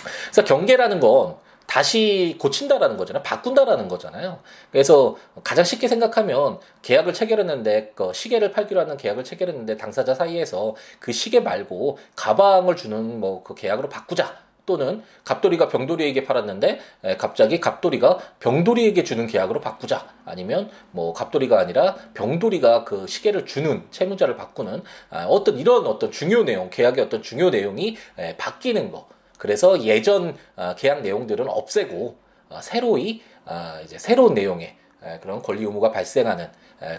그래서 0.03 0.43
경계라는 0.43 0.99
건 0.99 1.37
다시 1.67 2.37
고친다라는 2.39 2.95
거잖아요. 2.95 3.23
바꾼다라는 3.23 3.87
거잖아요. 3.87 4.39
그래서 4.71 5.17
가장 5.43 5.65
쉽게 5.65 5.87
생각하면 5.87 6.59
계약을 6.83 7.13
체결했는데 7.13 7.93
그 7.95 8.13
시계를 8.13 8.51
팔기로 8.51 8.79
하는 8.79 8.97
계약을 8.97 9.23
체결했는데 9.23 9.77
당사자 9.77 10.13
사이에서 10.13 10.75
그 10.99 11.11
시계 11.11 11.39
말고 11.39 11.97
가방을 12.15 12.75
주는 12.75 13.19
뭐 13.19 13.43
그 13.43 13.55
계약으로 13.55 13.89
바꾸자. 13.89 14.44
또는 14.65 15.03
갑돌이가 15.23 15.67
병돌이에게 15.67 16.23
팔았는데 16.23 16.79
에, 17.03 17.17
갑자기 17.17 17.59
갑돌이가 17.59 18.19
병돌이에게 18.39 19.03
주는 19.03 19.27
계약으로 19.27 19.61
바꾸자. 19.61 20.07
아니면 20.25 20.69
뭐 20.91 21.13
갑돌이가 21.13 21.59
아니라 21.59 21.95
병돌이가 22.13 22.83
그 22.83 23.07
시계를 23.07 23.45
주는 23.45 23.83
채무자를 23.91 24.35
바꾸는 24.35 24.83
아, 25.09 25.25
어떤 25.25 25.57
이런 25.57 25.85
어떤 25.85 26.11
중요 26.11 26.43
내용 26.43 26.69
계약의 26.69 27.03
어떤 27.05 27.21
중요 27.21 27.49
내용이 27.49 27.97
에, 28.17 28.37
바뀌는 28.37 28.91
거. 28.91 29.07
그래서 29.37 29.81
예전 29.83 30.35
아, 30.55 30.75
계약 30.75 31.01
내용들은 31.01 31.47
없애고 31.47 32.17
아, 32.49 32.61
새로이 32.61 33.21
아, 33.45 33.79
이제 33.83 33.97
새로운 33.97 34.33
내용의 34.33 34.67
에, 34.67 34.75
그런 35.21 35.41
권리 35.41 35.61
의무가 35.63 35.91
발생하는 35.91 36.49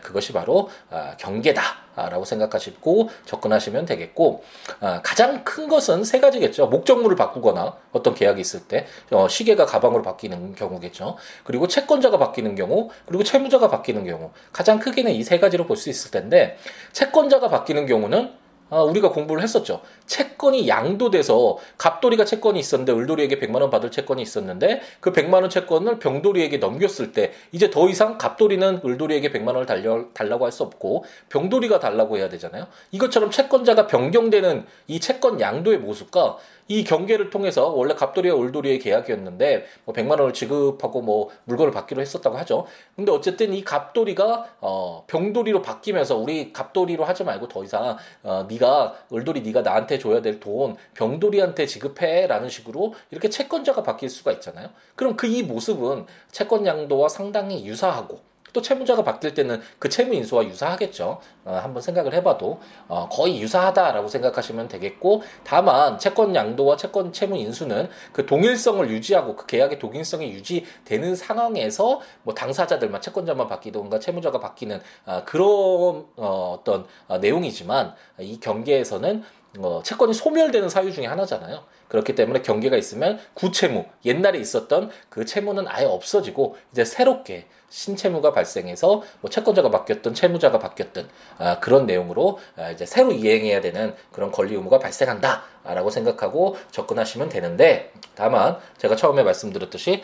그것이 0.02 0.32
바로 0.32 0.70
아, 0.90 1.16
경계다라고 1.18 2.24
생각하시고 2.24 3.10
접근하시면 3.26 3.84
되겠고 3.84 4.42
아, 4.80 5.00
가장 5.02 5.44
큰 5.44 5.68
것은 5.68 6.02
세 6.04 6.18
가지겠죠. 6.20 6.68
목적물을 6.68 7.16
바꾸거나 7.16 7.76
어떤 7.92 8.14
계약이 8.14 8.40
있을 8.40 8.60
때 8.60 8.86
어, 9.10 9.28
시계가 9.28 9.66
가방으로 9.66 10.02
바뀌는 10.02 10.54
경우겠죠. 10.54 11.16
그리고 11.44 11.68
채권자가 11.68 12.18
바뀌는 12.18 12.54
경우 12.54 12.90
그리고 13.06 13.22
채무자가 13.22 13.68
바뀌는 13.68 14.04
경우 14.06 14.30
가장 14.52 14.78
크게는 14.78 15.12
이 15.12 15.22
세 15.22 15.38
가지로 15.38 15.66
볼 15.66 15.76
수 15.76 15.90
있을 15.90 16.10
텐데 16.10 16.56
채권자가 16.92 17.48
바뀌는 17.48 17.86
경우는 17.86 18.32
아, 18.68 18.82
우리가 18.82 19.10
공부를 19.10 19.42
했었죠. 19.44 19.80
채권이 20.06 20.66
양도돼서 20.68 21.58
갑돌이가 21.78 22.24
채권이 22.24 22.58
있었는데 22.58 22.92
을돌이에게 22.92 23.38
100만 23.38 23.60
원 23.60 23.70
받을 23.70 23.92
채권이 23.92 24.20
있었는데 24.20 24.80
그 24.98 25.12
100만 25.12 25.34
원 25.34 25.48
채권을 25.48 26.00
병돌이에게 26.00 26.56
넘겼을 26.56 27.12
때 27.12 27.32
이제 27.52 27.70
더 27.70 27.88
이상 27.88 28.18
갑돌이는 28.18 28.80
을돌이에게 28.84 29.30
100만 29.30 29.48
원을 29.48 29.66
달려, 29.66 30.06
달라고 30.12 30.44
할 30.44 30.56
수 30.56 30.62
없고 30.62 31.04
병돌이가 31.28 31.80
달라고 31.80 32.16
해야 32.16 32.28
되잖아요. 32.30 32.66
이것처럼 32.92 33.30
채권자가 33.30 33.86
변경되는 33.88 34.64
이 34.86 35.00
채권 35.00 35.38
양도의 35.38 35.78
모습과 35.78 36.38
이 36.68 36.82
경계를 36.84 37.30
통해서 37.30 37.68
원래 37.68 37.94
갑돌이와 37.94 38.40
을돌이의 38.40 38.78
계약이었는데 38.80 39.66
뭐 39.84 39.94
100만 39.94 40.10
원을 40.18 40.32
지급하고 40.32 41.00
뭐 41.02 41.30
물건을 41.44 41.70
받기로 41.72 42.00
했었다고 42.00 42.36
하죠. 42.38 42.66
근데 42.96 43.12
어쨌든 43.12 43.52
이 43.52 43.62
갑돌이가 43.62 44.56
어 44.60 45.04
병돌이로 45.06 45.62
바뀌면서 45.62 46.16
우리 46.16 46.52
갑돌이로 46.52 47.04
하지 47.04 47.24
말고 47.24 47.48
더 47.48 47.62
이상 47.62 47.96
어 48.22 48.46
네가 48.48 48.94
을돌이 49.12 49.42
네가 49.42 49.62
나한테 49.62 49.98
줘야 49.98 50.20
될 50.22 50.40
돈 50.40 50.76
병돌이한테 50.94 51.66
지급해라는 51.66 52.48
식으로 52.48 52.94
이렇게 53.10 53.30
채권자가 53.30 53.82
바뀔 53.82 54.10
수가 54.10 54.32
있잖아요. 54.32 54.68
그럼 54.94 55.16
그 55.16 55.26
이 55.26 55.42
모습은 55.42 56.06
채권 56.30 56.64
양도와 56.66 57.08
상당히 57.08 57.66
유사하고 57.66 58.20
또 58.56 58.62
채무자가 58.62 59.04
바뀔 59.04 59.34
때는 59.34 59.60
그 59.78 59.90
채무 59.90 60.14
인수와 60.14 60.46
유사하겠죠. 60.46 61.20
어, 61.44 61.60
한번 61.62 61.82
생각을 61.82 62.14
해봐도 62.14 62.58
어, 62.88 63.06
거의 63.10 63.38
유사하다라고 63.38 64.08
생각하시면 64.08 64.68
되겠고 64.68 65.22
다만 65.44 65.98
채권 65.98 66.34
양도와 66.34 66.78
채권 66.78 67.12
채무 67.12 67.36
인수는 67.36 67.90
그 68.14 68.24
동일성을 68.24 68.88
유지하고 68.88 69.36
그 69.36 69.44
계약의 69.44 69.78
동일성이 69.78 70.32
유지되는 70.32 71.16
상황에서 71.16 72.00
뭐 72.22 72.32
당사자들만 72.34 73.02
채권자만 73.02 73.46
바뀌던가 73.46 73.98
채무자가 73.98 74.40
바뀌는 74.40 74.80
어, 75.04 75.22
그런 75.26 76.06
어, 76.16 76.56
어떤 76.58 76.86
어, 77.08 77.18
내용이지만 77.18 77.94
이 78.20 78.40
경계에서는 78.40 79.22
어, 79.58 79.82
채권이 79.82 80.14
소멸되는 80.14 80.68
사유 80.68 80.92
중에 80.92 81.06
하나잖아요. 81.06 81.62
그렇기 81.88 82.14
때문에 82.14 82.42
경계가 82.42 82.76
있으면 82.76 83.18
구채무, 83.34 83.84
옛날에 84.04 84.38
있었던 84.38 84.90
그 85.08 85.24
채무는 85.24 85.66
아예 85.68 85.84
없어지고 85.84 86.56
이제 86.72 86.84
새롭게 86.84 87.46
신채무가 87.76 88.32
발생해서 88.32 89.02
뭐 89.20 89.30
채권자가 89.30 89.70
바뀌었든 89.70 90.14
채무자가 90.14 90.58
바뀌었든 90.58 91.06
아, 91.36 91.60
그런 91.60 91.84
내용으로 91.84 92.38
아, 92.56 92.70
이제 92.70 92.86
새로 92.86 93.12
이행해야 93.12 93.60
되는 93.60 93.94
그런 94.12 94.32
권리 94.32 94.54
의무가 94.54 94.78
발생한다라고 94.78 95.90
생각하고 95.90 96.56
접근하시면 96.70 97.28
되는데 97.28 97.92
다만 98.14 98.56
제가 98.78 98.96
처음에 98.96 99.22
말씀드렸듯이 99.22 99.92
에, 99.92 100.02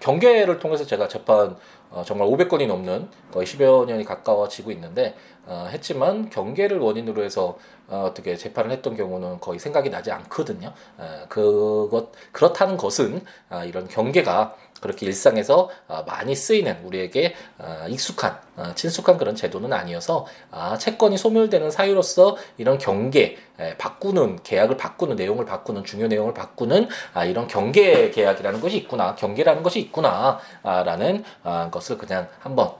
경계를 0.00 0.58
통해서 0.58 0.84
제가 0.84 1.06
재판 1.06 1.56
어, 1.90 2.02
정말 2.04 2.26
500건이 2.26 2.66
넘는 2.66 3.08
거의 3.32 3.46
10여 3.46 3.86
년이 3.86 4.04
가까워지고 4.04 4.72
있는데 4.72 5.14
어, 5.46 5.68
했지만 5.70 6.30
경계를 6.30 6.78
원인으로 6.80 7.22
해서 7.22 7.56
어, 7.86 8.06
어떻게 8.10 8.34
재판을 8.36 8.72
했던 8.72 8.96
경우는 8.96 9.38
거의 9.38 9.60
생각이 9.60 9.90
나지 9.90 10.10
않거든요. 10.10 10.72
어, 10.98 11.26
그것 11.28 12.10
그렇다는 12.32 12.76
것은 12.76 13.24
아, 13.50 13.64
이런 13.64 13.86
경계가 13.86 14.56
그렇게 14.80 15.06
일상에서 15.06 15.70
어, 15.88 16.02
많이 16.06 16.34
쓰이는 16.34 16.80
우리 16.84 17.03
에게 17.04 17.34
어, 17.58 17.86
익숙한 17.88 18.38
어, 18.56 18.72
친숙한 18.74 19.16
그런 19.18 19.34
제도는 19.36 19.72
아니어서 19.72 20.26
아, 20.50 20.76
채권이 20.76 21.16
소멸되는 21.16 21.70
사유로서 21.70 22.36
이런 22.58 22.78
경계 22.78 23.36
바꾸는 23.78 24.42
계약을 24.42 24.76
바꾸는 24.76 25.16
내용을 25.16 25.44
바꾸는 25.44 25.84
중요 25.84 26.08
내용을 26.08 26.34
바꾸는 26.34 26.88
아, 27.12 27.24
이런 27.24 27.46
경계 27.46 28.10
계약이라는 28.10 28.60
것이 28.60 28.76
있구나 28.78 29.14
경계라는 29.14 29.62
것이 29.62 29.78
있구나라는 29.80 31.24
것을 31.70 31.98
그냥 31.98 32.28
한번 32.40 32.72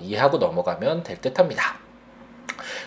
이해하고 0.00 0.38
넘어가면 0.38 1.04
될 1.04 1.20
듯합니다. 1.20 1.78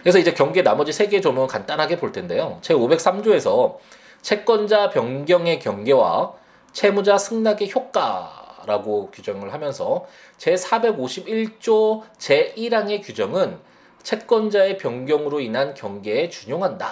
그래서 0.02 0.20
이제 0.20 0.34
경계 0.34 0.62
나머지 0.62 0.92
세 0.92 1.08
개 1.08 1.22
조문 1.22 1.48
간단하게 1.48 1.98
볼 1.98 2.12
텐데요. 2.12 2.60
제 2.62 2.74
503조에서 2.74 3.78
채권자 4.22 4.90
변경의 4.92 5.60
경계와 5.60 6.34
채무자 6.74 7.18
승낙의 7.18 7.72
효과 7.76 8.41
라고 8.66 9.10
규정을 9.12 9.54
하면서 9.54 10.06
제451조 10.38 12.04
제1항의 12.18 13.04
규정은 13.04 13.60
채권자의 14.04 14.78
변경으로 14.78 15.40
인한 15.40 15.74
경계에 15.74 16.30
준용한다 16.30 16.88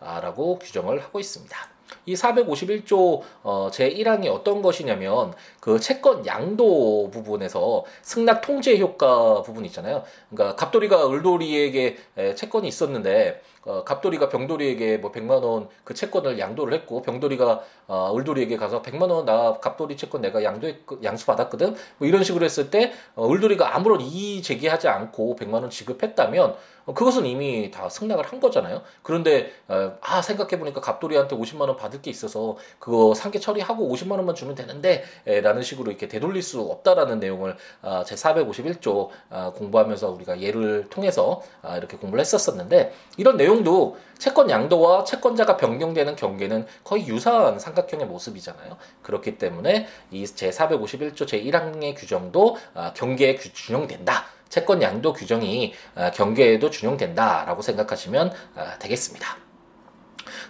라고 0.00 0.58
규정을 0.58 1.02
하고 1.02 1.20
있습니다. 1.20 1.74
이 2.06 2.14
451조 2.14 3.22
어, 3.42 3.70
제 3.72 3.88
1항이 3.90 4.28
어떤 4.28 4.62
것이냐면 4.62 5.32
그 5.60 5.80
채권 5.80 6.26
양도 6.26 7.10
부분에서 7.10 7.84
승낙 8.02 8.40
통제 8.42 8.78
효과 8.78 9.42
부분 9.42 9.64
있잖아요. 9.66 10.04
그러니까 10.30 10.56
갑돌이가 10.56 11.10
을돌이에게 11.10 11.96
채권이 12.36 12.68
있었는데 12.68 13.40
어, 13.64 13.82
갑돌이가 13.84 14.28
병돌이에게 14.28 14.98
뭐 14.98 15.10
100만 15.12 15.42
원 15.42 15.68
그 15.84 15.94
채권을 15.94 16.38
양도를 16.38 16.72
했고 16.74 17.02
병돌이가 17.02 17.60
어, 17.88 18.12
을돌이에게 18.16 18.56
가서 18.56 18.82
100만 18.82 19.10
원 19.10 19.24
나 19.24 19.54
갑돌이 19.60 19.96
채권 19.96 20.20
내가 20.20 20.42
양도했 20.42 20.76
양수 21.02 21.24
받았거든. 21.26 21.74
뭐 21.98 22.08
이런 22.08 22.22
식으로 22.24 22.44
했을 22.44 22.70
때 22.70 22.92
어, 23.14 23.30
을돌이가 23.30 23.74
아무런 23.76 24.00
이의 24.00 24.42
제기하지 24.42 24.88
않고 24.88 25.36
100만 25.36 25.54
원 25.54 25.70
지급했다면 25.70 26.54
어, 26.86 26.92
그것은 26.94 27.24
이미 27.26 27.70
다 27.70 27.88
승낙을 27.88 28.26
한 28.26 28.40
거잖아요. 28.40 28.82
그런데 29.02 29.52
어, 29.68 29.96
아 30.00 30.20
생각해 30.20 30.58
보니까 30.58 30.80
갑돌이한테 30.80 31.36
50만 31.36 31.60
원 31.62 31.76
받을 31.76 32.02
게 32.02 32.10
있어서 32.10 32.56
그거 32.78 33.14
상계 33.14 33.38
처리하고 33.38 33.88
50만 33.94 34.12
원만 34.12 34.34
주면 34.34 34.54
되는데라는 34.54 35.62
식으로 35.62 35.90
이렇게 35.90 36.08
되돌릴 36.08 36.42
수 36.42 36.60
없다라는 36.60 37.20
내용을 37.20 37.56
아, 37.82 38.04
제 38.04 38.14
451조 38.14 39.08
아, 39.30 39.52
공부하면서 39.54 40.10
우리가 40.10 40.40
예를 40.40 40.88
통해서 40.90 41.42
아, 41.62 41.76
이렇게 41.78 41.96
공부를 41.96 42.20
했었었는데 42.20 42.92
이런 43.16 43.36
내용 43.36 43.53
도 43.62 43.96
채권 44.18 44.50
양도와 44.50 45.04
채권자가 45.04 45.56
변경되는 45.56 46.16
경계는 46.16 46.66
거의 46.82 47.06
유사한 47.06 47.58
삼각형의 47.58 48.06
모습이잖아요. 48.06 48.76
그렇기 49.02 49.38
때문에 49.38 49.86
이 50.10 50.24
제 50.26 50.50
451조 50.50 51.26
제 51.26 51.40
1항의 51.42 51.94
규정도 51.96 52.56
경계에 52.94 53.36
준용된다. 53.36 54.24
채권 54.48 54.82
양도 54.82 55.12
규정이 55.12 55.74
아, 55.94 56.10
경계에도 56.10 56.70
준용된다라고 56.70 57.62
생각하시면 57.62 58.32
아, 58.54 58.78
되겠습니다. 58.78 59.36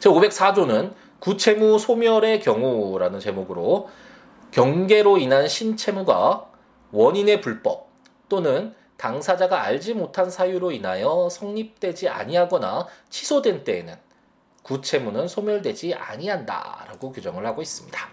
제504조는 0.01 0.93
구채무 1.21 1.79
소멸의 1.79 2.41
경우라는 2.41 3.21
제목으로 3.21 3.89
경계로 4.51 5.19
인한 5.19 5.49
신채무가 5.49 6.45
원인의 6.93 7.41
불법 7.41 7.89
또는 8.29 8.75
당사자가 8.97 9.63
알지 9.63 9.95
못한 9.95 10.31
사유로 10.31 10.73
인하여 10.73 11.29
성립되지 11.31 12.09
아니하거나 12.09 12.87
취소된 13.11 13.65
때에는 13.65 13.97
구채무는 14.63 15.29
소멸되지 15.29 15.95
아니한다라고 15.95 17.13
규정을 17.13 17.45
하고 17.47 17.61
있습니다. 17.61 18.09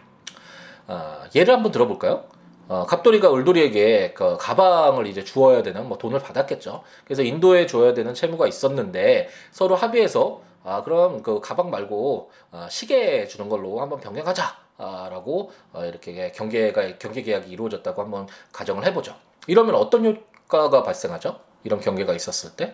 어, 0.87 1.23
예를 1.33 1.53
한번 1.53 1.71
들어볼까요? 1.71 2.25
어, 2.67 2.85
갑돌이가 2.85 3.33
을돌이에게 3.33 4.13
그 4.13 4.37
가방을 4.37 5.07
이제 5.07 5.23
주어야 5.23 5.63
되는 5.63 5.87
뭐 5.87 5.97
돈을 5.97 6.19
받았겠죠. 6.19 6.83
그래서 7.05 7.21
인도에 7.23 7.67
줘야 7.67 7.93
되는 7.93 8.13
채무가 8.13 8.47
있었는데 8.47 9.29
서로 9.51 9.75
합의해서 9.75 10.41
아 10.63 10.83
그럼 10.83 11.23
그 11.23 11.39
가방 11.41 11.69
말고 11.69 12.31
어, 12.51 12.67
시계 12.69 13.27
주는 13.27 13.49
걸로 13.49 13.81
한번 13.81 13.99
변경하자. 13.99 14.61
아, 14.77 15.09
라고 15.11 15.51
어, 15.73 15.85
이렇게 15.85 16.31
경계가 16.31 16.97
경계 16.97 17.21
계약이 17.21 17.51
이루어졌다고 17.51 18.01
한번 18.01 18.27
가정을 18.51 18.85
해보죠. 18.87 19.15
이러면 19.47 19.75
어떤 19.75 20.05
효과가 20.51 20.83
발생하죠? 20.83 21.39
이런 21.63 21.79
경계가 21.79 22.13
있었을 22.13 22.51
때 22.51 22.73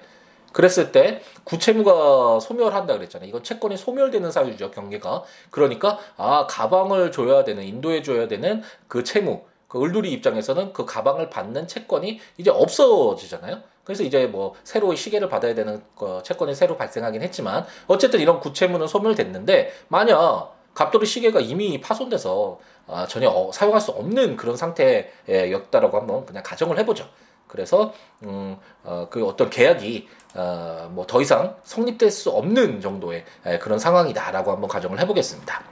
그랬을 0.53 0.91
때 0.91 1.21
구채무가 1.43 2.39
소멸한다 2.39 2.95
그랬잖아요. 2.95 3.29
이건 3.29 3.43
채권이 3.43 3.77
소멸되는 3.77 4.31
사유죠, 4.31 4.71
경계가. 4.71 5.23
그러니까 5.51 5.99
아 6.17 6.47
가방을 6.47 7.11
줘야 7.11 7.43
되는 7.43 7.63
인도에 7.63 8.01
줘야 8.01 8.27
되는 8.27 8.63
그 8.87 9.03
채무 9.03 9.43
그 9.67 9.83
을돌이 9.83 10.11
입장에서는 10.13 10.73
그 10.73 10.85
가방을 10.85 11.29
받는 11.29 11.67
채권이 11.67 12.19
이제 12.37 12.49
없어지잖아요. 12.49 13.61
그래서 13.83 14.03
이제 14.03 14.25
뭐 14.25 14.55
새로 14.63 14.95
시계를 14.95 15.29
받아야 15.29 15.53
되는 15.53 15.83
그 15.95 16.21
채권이 16.23 16.55
새로 16.55 16.75
발생하긴 16.75 17.21
했지만 17.21 17.65
어쨌든 17.87 18.19
이런 18.19 18.39
구채무는 18.39 18.87
소멸됐는데 18.87 19.73
만약 19.89 20.53
갑돌이 20.73 21.05
시계가 21.05 21.39
이미 21.39 21.81
파손돼서 21.81 22.59
아, 22.87 23.05
전혀 23.07 23.29
어, 23.29 23.51
사용할 23.51 23.81
수 23.81 23.91
없는 23.91 24.37
그런 24.37 24.55
상태였다라고 24.55 25.99
한번 25.99 26.25
그냥 26.25 26.41
가정을 26.43 26.79
해보죠. 26.79 27.07
그래서 27.47 27.93
음, 28.23 28.57
어, 28.83 29.07
그 29.09 29.25
어떤 29.25 29.49
계약이 29.49 30.07
어, 30.35 30.89
뭐 30.91 31.05
더 31.07 31.21
이상 31.21 31.55
성립될 31.63 32.11
수 32.11 32.29
없는 32.29 32.81
정도의 32.81 33.23
에, 33.45 33.57
그런 33.59 33.79
상황이다라고 33.79 34.51
한번 34.51 34.67
가정을 34.69 34.99
해보겠습니다. 34.99 35.63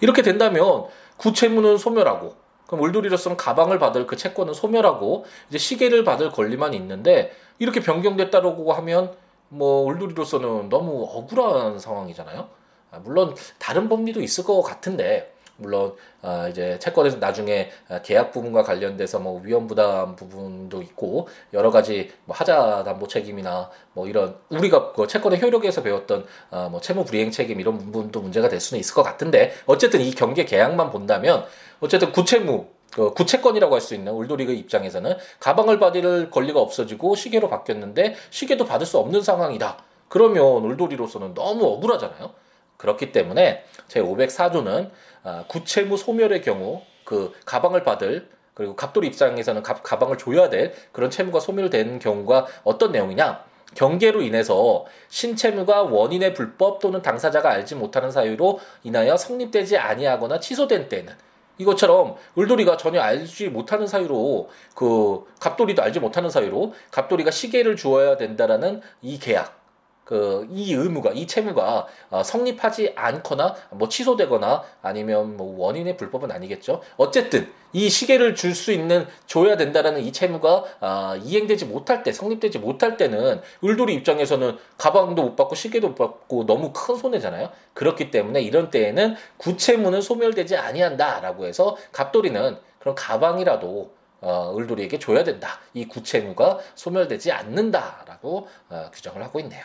이렇게 0.00 0.22
된다면 0.22 0.86
구채무는 1.16 1.78
소멸하고 1.78 2.34
그럼 2.66 2.84
울돌이로서는 2.84 3.36
가방을 3.36 3.78
받을 3.78 4.06
그 4.06 4.16
채권은 4.16 4.54
소멸하고 4.54 5.24
이제 5.48 5.58
시계를 5.58 6.04
받을 6.04 6.30
권리만 6.30 6.74
있는데 6.74 7.32
이렇게 7.58 7.80
변경됐다고 7.80 8.72
하면 8.72 9.14
뭐 9.48 9.84
울돌이로서는 9.86 10.68
너무 10.68 11.04
억울한 11.10 11.78
상황이잖아요. 11.78 12.48
아, 12.90 12.98
물론 12.98 13.34
다른 13.58 13.88
법리도 13.88 14.20
있을 14.22 14.44
것 14.44 14.62
같은데 14.62 15.31
물론 15.56 15.94
어 16.22 16.46
이제 16.50 16.78
채권에서 16.78 17.18
나중에 17.18 17.70
계약 18.02 18.32
부분과 18.32 18.62
관련돼서 18.62 19.18
뭐 19.18 19.40
위험 19.42 19.66
부담 19.66 20.16
부분도 20.16 20.82
있고 20.82 21.28
여러 21.52 21.70
가지 21.70 22.10
뭐 22.24 22.36
하자 22.36 22.84
담보 22.84 23.08
책임이나 23.08 23.70
뭐 23.92 24.06
이런 24.06 24.36
우리가 24.50 24.92
그 24.92 25.06
채권의 25.06 25.40
효력에서 25.40 25.82
배웠던 25.82 26.26
어뭐 26.50 26.80
채무 26.80 27.04
불이행 27.04 27.30
책임 27.30 27.60
이런 27.60 27.78
부분도 27.78 28.20
문제가 28.20 28.48
될 28.48 28.60
수는 28.60 28.80
있을 28.80 28.94
것 28.94 29.02
같은데 29.02 29.52
어쨌든 29.66 30.00
이 30.00 30.10
경계 30.12 30.44
계약만 30.44 30.90
본다면 30.90 31.44
어쨌든 31.80 32.12
구채무 32.12 32.66
그 32.92 33.12
구채권이라고 33.14 33.74
할 33.74 33.80
수 33.80 33.94
있는 33.94 34.12
울도리그 34.12 34.52
입장에서는 34.52 35.16
가방을 35.40 35.78
받을 35.78 36.30
권리가 36.30 36.60
없어지고 36.60 37.16
시계로 37.16 37.48
바뀌었는데 37.48 38.14
시계도 38.30 38.66
받을 38.66 38.86
수 38.86 38.98
없는 38.98 39.22
상황이다. 39.22 39.78
그러면 40.08 40.42
울도리로서는 40.64 41.34
너무 41.34 41.64
억울하잖아요. 41.64 42.30
그렇기 42.82 43.12
때문에 43.12 43.64
제 43.86 44.02
504조는 44.02 44.90
아, 45.22 45.44
구채무 45.46 45.96
소멸의 45.96 46.42
경우 46.42 46.82
그 47.04 47.32
가방을 47.46 47.84
받을 47.84 48.28
그리고 48.54 48.74
갑돌이 48.74 49.06
입장에서는 49.06 49.62
가, 49.62 49.74
가방을 49.74 50.18
줘야 50.18 50.50
될 50.50 50.74
그런 50.90 51.08
채무가 51.08 51.38
소멸된 51.38 52.00
경우가 52.00 52.46
어떤 52.64 52.90
내용이냐? 52.90 53.44
경계로 53.76 54.20
인해서 54.20 54.84
신채무가 55.08 55.84
원인의 55.84 56.34
불법 56.34 56.80
또는 56.80 57.00
당사자가 57.02 57.50
알지 57.50 57.76
못하는 57.76 58.10
사유로 58.10 58.58
인하여 58.82 59.16
성립되지 59.16 59.78
아니하거나 59.78 60.40
취소된 60.40 60.88
때는 60.88 61.14
이것처럼 61.58 62.16
을돌이가 62.36 62.76
전혀 62.76 63.00
알지 63.00 63.48
못하는 63.48 63.86
사유로 63.86 64.50
그 64.74 65.24
갑돌이도 65.38 65.82
알지 65.82 66.00
못하는 66.00 66.28
사유로 66.28 66.74
갑돌이가 66.90 67.30
시계를 67.30 67.76
주어야 67.76 68.16
된다라는 68.16 68.82
이 69.00 69.18
계약 69.20 69.61
그 70.04 70.46
이 70.50 70.74
의무가 70.74 71.12
이 71.12 71.26
채무가 71.26 71.86
어, 72.10 72.22
성립하지 72.22 72.92
않거나 72.96 73.54
뭐 73.70 73.88
취소되거나 73.88 74.62
아니면 74.82 75.36
뭐 75.36 75.58
원인의 75.58 75.96
불법은 75.96 76.30
아니겠죠. 76.30 76.82
어쨌든 76.96 77.50
이 77.72 77.88
시계를 77.88 78.34
줄 78.34 78.52
수 78.54 78.70
있는 78.70 79.06
줘야 79.26 79.56
된다라는 79.56 80.02
이 80.02 80.12
채무가 80.12 80.64
아, 80.80 81.18
이행되지 81.22 81.64
못할 81.64 82.02
때 82.02 82.12
성립되지 82.12 82.58
못할 82.58 82.96
때는 82.98 83.40
을돌이 83.64 83.94
입장에서는 83.94 84.58
가방도 84.76 85.22
못 85.22 85.36
받고 85.36 85.54
시계도 85.54 85.88
못 85.88 85.94
받고 85.94 86.44
너무 86.46 86.72
큰 86.74 86.96
손해잖아요. 86.96 87.50
그렇기 87.72 88.10
때문에 88.10 88.42
이런 88.42 88.70
때에는 88.70 89.16
구채무는 89.38 90.02
소멸되지 90.02 90.56
아니한다라고 90.56 91.46
해서 91.46 91.76
갑돌이는 91.92 92.58
그런 92.78 92.94
가방이라도 92.94 93.90
어, 94.20 94.54
을돌이에게 94.56 94.98
줘야 94.98 95.24
된다. 95.24 95.58
이 95.74 95.86
구채무가 95.88 96.58
소멸되지 96.74 97.32
않는다라고 97.32 98.48
어, 98.68 98.90
규정을 98.92 99.22
하고 99.22 99.40
있네요. 99.40 99.64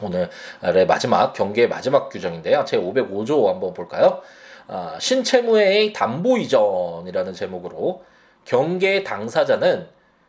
오늘의 0.00 0.86
마지막 0.86 1.32
경계의 1.32 1.68
마지막 1.68 2.08
규정인데요. 2.08 2.64
제 2.66 2.78
505조 2.78 3.46
한번 3.46 3.74
볼까요? 3.74 4.20
아, 4.66 4.96
신채무의 4.98 5.92
담보 5.92 6.38
이전이라는 6.38 7.32
제목으로 7.32 8.02
경계 8.44 9.04
당사자는 9.04 9.88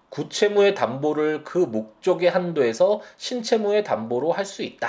구채무의 0.10 0.75
담보를 0.75 1.43
그 1.43 1.58
목적의 1.58 2.30
한도에서 2.30 3.01
신채무의 3.17 3.84
담보로 3.84 4.32
할 4.32 4.45
수 4.45 4.62
있다. 4.63 4.88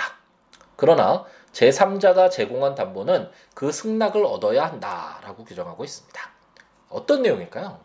그러나 0.77 1.25
제3자가 1.53 2.31
제공한 2.31 2.75
담보는 2.75 3.31
그 3.55 3.73
승낙을 3.73 4.25
얻어야 4.25 4.67
한다라고 4.67 5.45
규정하고 5.45 5.85
있습니다. 5.85 6.21
어떤 6.91 7.23
내용일까요? 7.23 7.79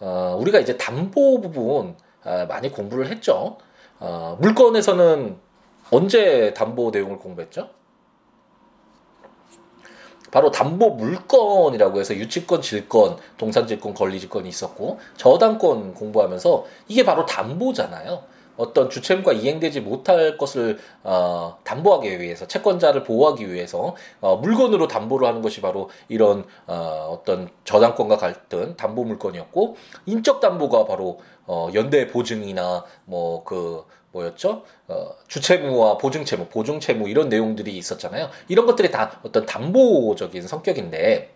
어, 0.00 0.36
우리가 0.38 0.60
이제 0.60 0.76
담보 0.76 1.40
부분 1.40 1.96
어, 2.24 2.46
많이 2.48 2.70
공부를 2.70 3.08
했죠. 3.08 3.58
어, 3.98 4.38
물건에서는 4.40 5.47
언제 5.90 6.52
담보 6.54 6.90
내용을 6.90 7.18
공부했죠? 7.18 7.70
바로 10.30 10.50
담보 10.50 10.90
물건이라고 10.90 12.00
해서 12.00 12.14
유치권, 12.14 12.60
질권, 12.60 13.16
동산질권, 13.38 13.94
권리질권이 13.94 14.48
있었고 14.48 14.98
저당권 15.16 15.94
공부하면서 15.94 16.66
이게 16.88 17.04
바로 17.04 17.24
담보잖아요. 17.24 18.22
어떤 18.58 18.90
주체무가 18.90 19.32
이행되지 19.32 19.80
못할 19.80 20.36
것을 20.36 20.78
어, 21.04 21.58
담보하기 21.62 22.20
위해서 22.20 22.46
채권자를 22.46 23.04
보호하기 23.04 23.50
위해서 23.52 23.94
어, 24.20 24.36
물건으로 24.36 24.88
담보를 24.88 25.26
하는 25.28 25.42
것이 25.42 25.60
바로 25.60 25.88
이런 26.08 26.44
어, 26.66 27.08
어떤 27.10 27.48
저당권과 27.64 28.16
같은 28.16 28.76
담보 28.76 29.04
물건이었고 29.04 29.76
인적 30.06 30.40
담보가 30.40 30.86
바로 30.86 31.20
어, 31.46 31.68
연대 31.72 32.08
보증이나 32.08 32.84
뭐그 33.04 33.84
뭐였죠? 34.12 34.64
어, 34.88 35.14
주채무와 35.26 35.98
보증채무, 35.98 36.46
보증채무 36.46 37.08
이런 37.08 37.28
내용들이 37.28 37.76
있었잖아요. 37.76 38.30
이런 38.48 38.66
것들이 38.66 38.90
다 38.90 39.20
어떤 39.22 39.44
담보적인 39.46 40.46
성격인데 40.46 41.34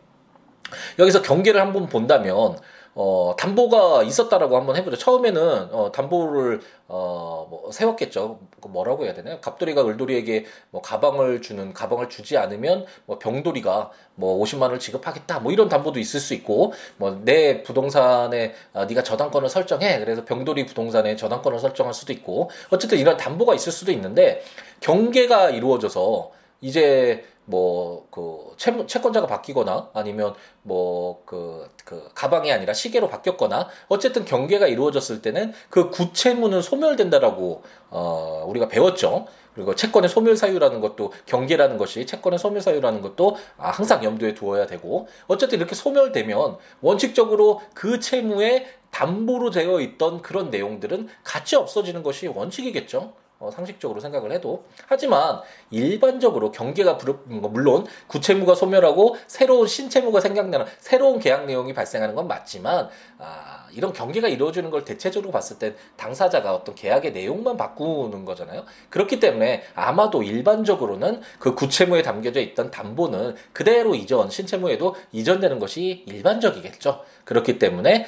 여기서 0.98 1.22
경계를 1.22 1.60
한번 1.60 1.88
본다면 1.88 2.58
어, 2.94 3.34
담보가 3.38 4.02
있었다라고 4.02 4.56
한번 4.56 4.76
해보죠. 4.76 4.98
처음에는 4.98 5.68
어, 5.72 5.92
담보를 5.92 6.60
어, 6.88 7.46
뭐 7.48 7.72
세웠겠죠. 7.72 8.38
그 8.60 8.68
뭐라고 8.68 9.04
해야 9.04 9.14
되나요? 9.14 9.40
갑돌이가 9.40 9.86
을돌이에게 9.86 10.44
뭐 10.70 10.82
가방을 10.82 11.40
주는 11.40 11.72
가방을 11.72 12.10
주지 12.10 12.36
않으면 12.36 12.84
뭐 13.06 13.18
병돌이가 13.18 13.90
뭐 14.16 14.42
50만 14.44 14.62
원을 14.62 14.78
지급하겠다. 14.78 15.40
뭐 15.40 15.52
이런 15.52 15.70
담보도 15.70 15.98
있을 15.98 16.20
수 16.20 16.34
있고 16.34 16.74
뭐 16.98 17.12
내 17.24 17.62
부동산에 17.62 18.52
아, 18.72 18.84
네가 18.84 19.02
저당권을 19.02 19.48
설정해. 19.48 19.98
그래서 20.00 20.24
병돌이 20.24 20.66
부동산에 20.66 21.16
저당권을 21.16 21.58
설정할 21.58 21.94
수도 21.94 22.12
있고 22.12 22.50
어쨌든 22.70 22.98
이런 22.98 23.16
담보가 23.16 23.54
있을 23.54 23.72
수도 23.72 23.92
있는데 23.92 24.42
경계가 24.80 25.50
이루어져서 25.50 26.32
이제 26.60 27.24
뭐 27.44 27.92
그 28.12 28.54
채권자가 28.58 29.26
바뀌거나 29.26 29.88
아니면 29.94 30.34
뭐그그 30.62 32.10
가방이 32.14 32.52
아니라 32.52 32.74
시계로 32.74 33.08
바뀌었거나 33.08 33.68
어쨌든 33.88 34.26
경계가 34.26 34.66
이루어졌을 34.66 35.22
때는 35.22 35.54
그 35.70 35.88
구채무는 35.90 36.60
소멸된다라고 36.60 37.62
어 37.88 38.44
우리가 38.46 38.68
배웠죠. 38.68 39.26
그리고 39.54 39.74
채권의 39.74 40.08
소멸 40.08 40.36
사유라는 40.36 40.80
것도 40.80 41.12
경계라는 41.26 41.78
것이 41.78 42.06
채권의 42.06 42.38
소멸 42.38 42.60
사유라는 42.60 43.00
것도 43.00 43.36
아, 43.56 43.70
항상 43.70 44.04
염두에 44.04 44.34
두어야 44.34 44.66
되고 44.66 45.08
어쨌든 45.26 45.58
이렇게 45.58 45.74
소멸되면 45.74 46.56
원칙적으로 46.82 47.62
그 47.74 47.98
채무에 47.98 48.66
담보로 48.90 49.50
되어 49.50 49.80
있던 49.80 50.20
그런 50.20 50.50
내용들은 50.50 51.08
같이 51.24 51.56
없어지는 51.56 52.02
것이 52.02 52.28
원칙이겠죠. 52.28 53.14
어, 53.42 53.50
상식적으로 53.50 53.98
생각을 53.98 54.30
해도 54.30 54.62
하지만 54.86 55.40
일반적으로 55.70 56.52
경계가 56.52 56.98
뭐 57.24 57.50
물론 57.50 57.84
구채무가 58.06 58.54
소멸하고 58.54 59.16
새로운 59.26 59.66
신채무가 59.66 60.20
생각나는 60.20 60.64
새로운 60.78 61.18
계약 61.18 61.46
내용이 61.46 61.74
발생하는 61.74 62.14
건 62.14 62.28
맞지만 62.28 62.88
아, 63.18 63.66
이런 63.72 63.92
경계가 63.92 64.28
이루어지는 64.28 64.70
걸 64.70 64.84
대체적으로 64.84 65.32
봤을 65.32 65.58
때 65.58 65.74
당사자가 65.96 66.54
어떤 66.54 66.76
계약의 66.76 67.12
내용만 67.12 67.56
바꾸는 67.56 68.24
거잖아요. 68.24 68.64
그렇기 68.90 69.18
때문에 69.18 69.64
아마도 69.74 70.22
일반적으로는 70.22 71.22
그 71.40 71.56
구채무에 71.56 72.02
담겨져 72.02 72.38
있던 72.40 72.70
담보는 72.70 73.34
그대로 73.52 73.96
이전 73.96 74.30
신채무에도 74.30 74.94
이전되는 75.10 75.58
것이 75.58 76.04
일반적이겠죠. 76.06 77.00
그렇기 77.24 77.58
때문에 77.58 78.06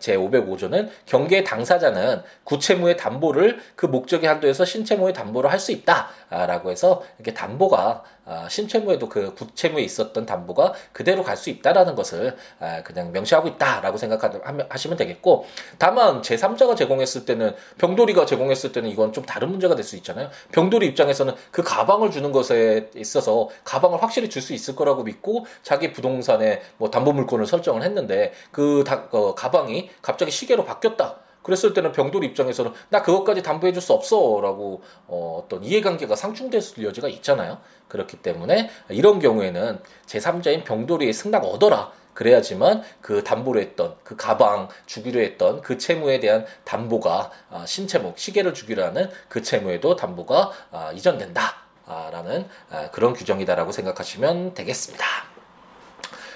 제 0.00 0.16
505조는 0.16 0.90
경계 1.06 1.44
당사자는 1.44 2.22
구채무의 2.44 2.96
담보를 2.96 3.58
그 3.74 3.86
목적의 3.86 4.28
한도에서 4.28 4.65
신채무의 4.66 5.14
담보를 5.14 5.50
할 5.50 5.56
수 5.58 5.72
있다라고 5.72 6.70
해서 6.70 7.02
이렇게 7.18 7.32
담보가 7.32 8.02
아, 8.28 8.48
신채무에도 8.48 9.08
그 9.08 9.34
구채무에 9.34 9.82
있었던 9.82 10.26
담보가 10.26 10.74
그대로 10.92 11.22
갈 11.22 11.36
수 11.36 11.48
있다라는 11.48 11.94
것을 11.94 12.36
아, 12.60 12.82
그냥 12.82 13.12
명시하고 13.12 13.48
있다라고 13.48 13.96
생각하시면 13.98 14.96
되겠고 14.98 15.46
다만 15.78 16.22
제3자가 16.22 16.76
제공했을 16.76 17.24
때는 17.24 17.54
병돌이가 17.78 18.26
제공했을 18.26 18.72
때는 18.72 18.90
이건 18.90 19.12
좀 19.12 19.24
다른 19.24 19.50
문제가 19.50 19.74
될 19.74 19.84
수 19.84 19.96
있잖아요. 19.96 20.28
병돌이 20.52 20.86
입장에서는 20.88 21.34
그 21.52 21.62
가방을 21.62 22.10
주는 22.10 22.32
것에 22.32 22.90
있어서 22.96 23.48
가방을 23.64 24.02
확실히 24.02 24.28
줄 24.28 24.42
수 24.42 24.52
있을 24.52 24.74
거라고 24.76 25.04
믿고 25.04 25.46
자기 25.62 25.92
부동산에 25.92 26.60
뭐 26.78 26.90
담보 26.90 27.12
물건을 27.12 27.46
설정을 27.46 27.82
했는데 27.82 28.32
그 28.50 28.84
다, 28.86 29.06
어, 29.12 29.34
가방이 29.34 29.90
갑자기 30.02 30.30
시계로 30.32 30.64
바뀌었다. 30.64 31.25
그랬을 31.46 31.72
때는 31.74 31.92
병돌 31.92 32.24
입장에서는 32.24 32.72
나 32.88 33.02
그것까지 33.02 33.42
담보해 33.42 33.72
줄 33.72 33.86
수 33.86 33.92
없어라고 33.92 34.82
어, 35.06 35.42
어떤 35.44 35.62
이해관계가 35.62 36.16
상충됐을 36.16 36.82
여지가 36.82 37.06
있잖아요. 37.08 37.58
그렇기 37.86 38.16
때문에 38.16 38.68
이런 38.88 39.20
경우에는 39.20 39.78
제3자인 40.06 40.64
병돌이의 40.64 41.12
승낙 41.12 41.44
얻어라. 41.44 41.92
그래야지만 42.14 42.82
그 43.00 43.22
담보로 43.22 43.60
했던 43.60 43.94
그 44.02 44.16
가방 44.16 44.68
주기로 44.86 45.20
했던 45.20 45.60
그 45.60 45.78
채무에 45.78 46.18
대한 46.18 46.46
담보가 46.64 47.30
아, 47.50 47.64
신채무 47.66 48.14
시계를 48.16 48.54
주기로 48.54 48.82
하는 48.82 49.08
그 49.28 49.42
채무에도 49.42 49.94
담보가 49.94 50.50
아, 50.72 50.92
이전된다라는 50.92 52.48
아, 52.70 52.90
그런 52.90 53.12
규정이다라고 53.12 53.70
생각하시면 53.70 54.54
되겠습니다. 54.54 55.04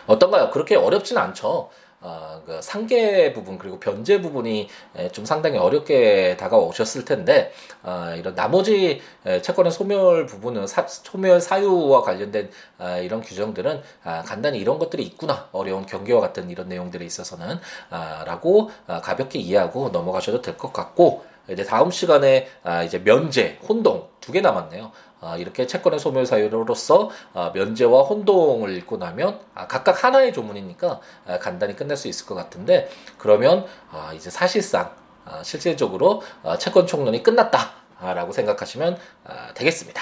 어떤가요? 0.06 0.50
그렇게 0.50 0.76
어렵진 0.76 1.18
않죠. 1.18 1.70
어, 2.02 2.42
그 2.46 2.60
상계 2.62 3.32
부분 3.32 3.58
그리고 3.58 3.78
변제 3.78 4.22
부분이 4.22 4.68
좀 5.12 5.24
상당히 5.24 5.58
어렵게 5.58 6.36
다가오셨을 6.38 7.04
텐데 7.04 7.52
어, 7.82 8.14
이런 8.16 8.34
나머지 8.34 9.00
채권의 9.42 9.70
소멸 9.72 10.26
부분은 10.26 10.66
사, 10.66 10.86
소멸 10.86 11.40
사유와 11.40 12.02
관련된 12.02 12.50
어, 12.78 12.98
이런 13.02 13.20
규정들은 13.20 13.82
아, 14.04 14.22
간단히 14.22 14.58
이런 14.58 14.78
것들이 14.78 15.02
있구나 15.04 15.48
어려운 15.52 15.84
경계와 15.86 16.20
같은 16.20 16.48
이런 16.50 16.68
내용들에 16.68 17.04
있어서는 17.04 17.58
아, 17.90 18.24
라고 18.26 18.70
아, 18.86 19.00
가볍게 19.00 19.38
이해하고 19.38 19.90
넘어가셔도 19.90 20.40
될 20.42 20.56
것 20.56 20.72
같고 20.72 21.24
이제 21.48 21.64
다음 21.64 21.90
시간에 21.90 22.48
아, 22.62 22.82
이제 22.82 22.98
면제, 23.02 23.58
혼동 23.68 24.08
두 24.20 24.32
개 24.32 24.40
남았네요. 24.40 24.92
아, 25.20 25.36
이렇게 25.36 25.66
채권의 25.66 26.00
소멸 26.00 26.26
사유로서 26.26 27.10
아, 27.34 27.50
면제와 27.54 28.02
혼동을 28.02 28.74
읽고 28.76 28.96
나면 28.96 29.40
아, 29.54 29.66
각각 29.66 30.04
하나의 30.04 30.32
조문이니까 30.32 31.00
아, 31.26 31.38
간단히 31.38 31.76
끝낼 31.76 31.96
수 31.96 32.08
있을 32.08 32.26
것 32.26 32.34
같은데 32.34 32.90
그러면 33.18 33.66
아, 33.90 34.12
이제 34.14 34.30
사실상 34.30 34.94
아, 35.24 35.42
실질적으로 35.42 36.22
아, 36.42 36.56
채권 36.58 36.86
총론이 36.86 37.22
끝났다라고 37.22 38.32
생각하시면 38.32 38.98
아, 39.24 39.54
되겠습니다. 39.54 40.00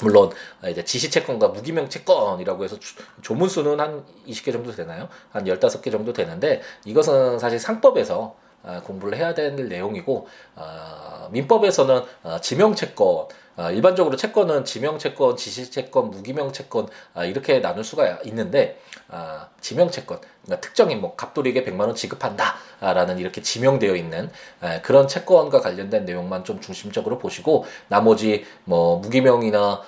물론 0.00 0.30
이제 0.68 0.84
지시 0.84 1.10
채권과 1.10 1.48
무기명 1.48 1.88
채권이라고 1.88 2.62
해서 2.62 2.76
조문 3.20 3.48
수는 3.48 3.80
한 3.80 4.04
20개 4.28 4.52
정도 4.52 4.70
되나요? 4.70 5.08
한 5.30 5.44
15개 5.44 5.90
정도 5.90 6.12
되는데 6.12 6.62
이것은 6.84 7.38
사실 7.38 7.58
상법에서 7.58 8.36
아, 8.64 8.80
공부를 8.82 9.16
해야 9.16 9.34
될 9.34 9.54
내용이고 9.68 10.28
어, 10.56 11.28
민법에서는 11.30 12.02
어, 12.24 12.38
지명 12.40 12.74
채권 12.74 13.26
어, 13.58 13.72
일반적으로 13.72 14.16
채권은 14.16 14.64
지명 14.64 15.00
채권, 15.00 15.36
지시 15.36 15.68
채권, 15.72 16.12
무기명 16.12 16.52
채권 16.52 16.86
이렇게 17.26 17.60
나눌 17.60 17.82
수가 17.82 18.20
있는데 18.24 18.80
지명 19.60 19.90
채권 19.90 20.20
그러니까 20.44 20.60
특정인 20.60 21.00
뭐 21.00 21.16
갑돌이에게 21.16 21.64
100만 21.64 21.80
원 21.80 21.94
지급한다라는 21.96 23.18
이렇게 23.18 23.42
지명되어 23.42 23.96
있는 23.96 24.30
그런 24.82 25.08
채권과 25.08 25.60
관련된 25.60 26.04
내용만 26.04 26.44
좀 26.44 26.60
중심적으로 26.60 27.18
보시고 27.18 27.66
나머지 27.88 28.46
뭐 28.62 28.98
무기명이나 28.98 29.82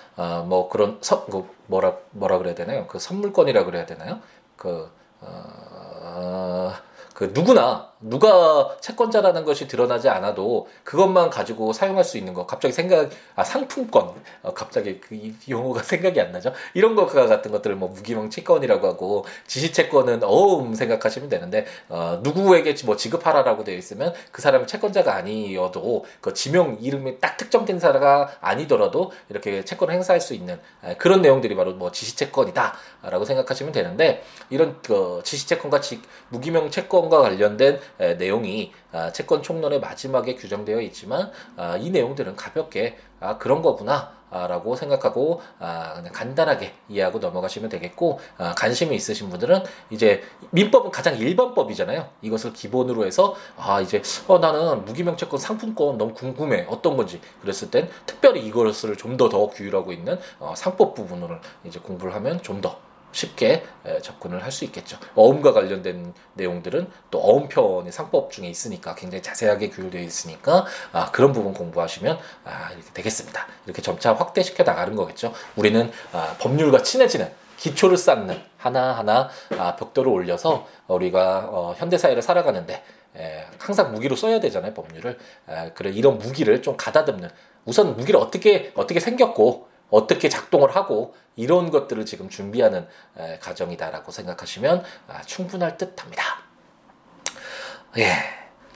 뭐 0.46 0.68
그런 0.68 0.98
서, 1.00 1.24
그 1.26 1.48
뭐라 1.68 1.94
뭐라 2.10 2.38
그래야 2.38 2.56
되나요? 2.56 2.88
그 2.88 2.98
선물권이라 2.98 3.64
그래야 3.64 3.86
되나요? 3.86 4.18
그 4.56 4.90
어, 5.20 6.72
그 7.14 7.30
누구나 7.32 7.89
누가 8.00 8.76
채권자라는 8.80 9.44
것이 9.44 9.68
드러나지 9.68 10.08
않아도 10.08 10.68
그것만 10.84 11.28
가지고 11.28 11.72
사용할 11.72 12.02
수 12.02 12.16
있는 12.16 12.32
거. 12.32 12.46
갑자기 12.46 12.72
생각 12.72 13.10
아 13.36 13.44
상품권. 13.44 14.14
어, 14.42 14.54
갑자기 14.54 15.00
그 15.00 15.18
용어가 15.48 15.82
생각이 15.84 16.20
안 16.20 16.32
나죠? 16.32 16.52
이런 16.74 16.96
거 16.96 17.06
같은 17.06 17.50
것들을 17.50 17.76
뭐 17.76 17.88
무기명 17.90 18.30
채권이라고 18.30 18.86
하고 18.86 19.24
지시 19.46 19.72
채권은 19.72 20.22
어음 20.22 20.74
생각하시면 20.74 21.28
되는데 21.28 21.66
어, 21.88 22.20
누구에게 22.22 22.74
뭐 22.86 22.96
지급하라라고 22.96 23.64
되어 23.64 23.76
있으면 23.76 24.14
그 24.32 24.40
사람이 24.40 24.66
채권자가 24.66 25.14
아니어도 25.14 26.04
그 26.20 26.32
지명 26.32 26.78
이름이 26.80 27.20
딱 27.20 27.36
특정된 27.36 27.78
사람가 27.78 28.36
아니더라도 28.40 29.12
이렇게 29.28 29.64
채권을 29.64 29.92
행사할 29.94 30.20
수 30.20 30.34
있는 30.34 30.58
아, 30.82 30.94
그런 30.94 31.20
내용들이 31.20 31.54
바로 31.54 31.72
뭐 31.74 31.92
지시 31.92 32.16
채권이다라고 32.16 33.24
생각하시면 33.26 33.72
되는데 33.72 34.24
이런 34.48 34.80
그 34.82 35.20
지시 35.24 35.46
채권과 35.46 35.80
지, 35.80 36.00
무기명 36.30 36.70
채권과 36.70 37.20
관련된 37.20 37.74
에, 37.74 37.80
내용이 37.98 38.72
아, 38.92 39.12
채권 39.12 39.42
총론의 39.42 39.80
마지막에 39.80 40.34
규정되어 40.34 40.80
있지만 40.82 41.30
아, 41.56 41.76
이 41.76 41.90
내용들은 41.90 42.36
가볍게 42.36 42.96
아, 43.20 43.38
그런 43.38 43.62
거구나. 43.62 44.18
라고 44.30 44.76
생각하고 44.76 45.40
아, 45.58 45.94
그냥 45.94 46.12
간단하게 46.12 46.72
이해하고 46.88 47.18
넘어가시면 47.18 47.68
되겠고 47.68 48.20
아, 48.38 48.54
관심이 48.56 48.94
있으신 48.94 49.28
분들은 49.28 49.64
이제 49.90 50.22
민법은 50.50 50.92
가장 50.92 51.16
일반법이잖아요. 51.18 52.08
이것을 52.22 52.52
기본으로 52.52 53.04
해서 53.06 53.34
아 53.56 53.80
이제 53.80 54.00
어 54.28 54.38
나는 54.38 54.84
무기명채권 54.84 55.40
상품권 55.40 55.98
너무 55.98 56.14
궁금해 56.14 56.64
어떤 56.70 56.96
건지 56.96 57.20
그랬을 57.42 57.72
땐 57.72 57.88
특별히 58.06 58.46
이것을 58.46 58.96
좀 58.96 59.16
더 59.16 59.28
더 59.28 59.48
규율하고 59.48 59.92
있는 59.92 60.16
어, 60.38 60.54
상법 60.56 60.94
부분을 60.94 61.40
이제 61.64 61.80
공부를 61.80 62.14
하면 62.14 62.40
좀더 62.40 62.78
쉽게 63.12 63.64
접근을 64.02 64.44
할 64.44 64.50
수 64.50 64.64
있겠죠. 64.64 64.98
어음과 65.14 65.52
관련된 65.52 66.12
내용들은 66.34 66.90
또 67.10 67.20
어음편의 67.20 67.92
상법 67.92 68.30
중에 68.32 68.48
있으니까 68.48 68.94
굉장히 68.94 69.22
자세하게 69.22 69.70
규율되어 69.70 70.02
있으니까 70.02 70.66
아, 70.92 71.10
그런 71.12 71.32
부분 71.32 71.54
공부하시면 71.54 72.18
아, 72.44 72.70
이렇게 72.72 72.90
되겠습니다. 72.92 73.46
이렇게 73.66 73.80
점차 73.80 74.12
확대시켜 74.14 74.64
나가는 74.64 74.94
거겠죠. 74.96 75.32
우리는 75.56 75.90
아, 76.12 76.36
법률과 76.40 76.82
친해지는 76.82 77.30
기초를 77.58 77.96
쌓는 77.96 78.40
하나하나 78.56 79.28
아, 79.58 79.76
벽돌을 79.76 80.10
올려서 80.10 80.66
우리가 80.88 81.48
어, 81.50 81.74
현대 81.76 81.96
사회를 81.98 82.22
살아가는데 82.22 82.82
에, 83.16 83.46
항상 83.58 83.92
무기로 83.92 84.16
써야 84.16 84.40
되잖아요 84.40 84.72
법률을 84.74 85.18
에, 85.48 85.70
그래 85.74 85.90
이런 85.90 86.18
무기를 86.18 86.62
좀 86.62 86.76
가다듬는 86.76 87.28
우선 87.64 87.96
무기를 87.96 88.18
어떻게 88.20 88.72
어떻게 88.74 89.00
생겼고 89.00 89.68
어떻게 89.90 90.28
작동을 90.28 90.74
하고 90.74 91.14
이런 91.36 91.70
것들을 91.70 92.04
지금 92.06 92.28
준비하는 92.28 92.86
에, 93.18 93.38
과정이다라고 93.38 94.12
생각하시면 94.12 94.84
아, 95.08 95.22
충분할 95.22 95.76
듯 95.76 96.00
합니다. 96.02 96.22
예, 97.98 98.12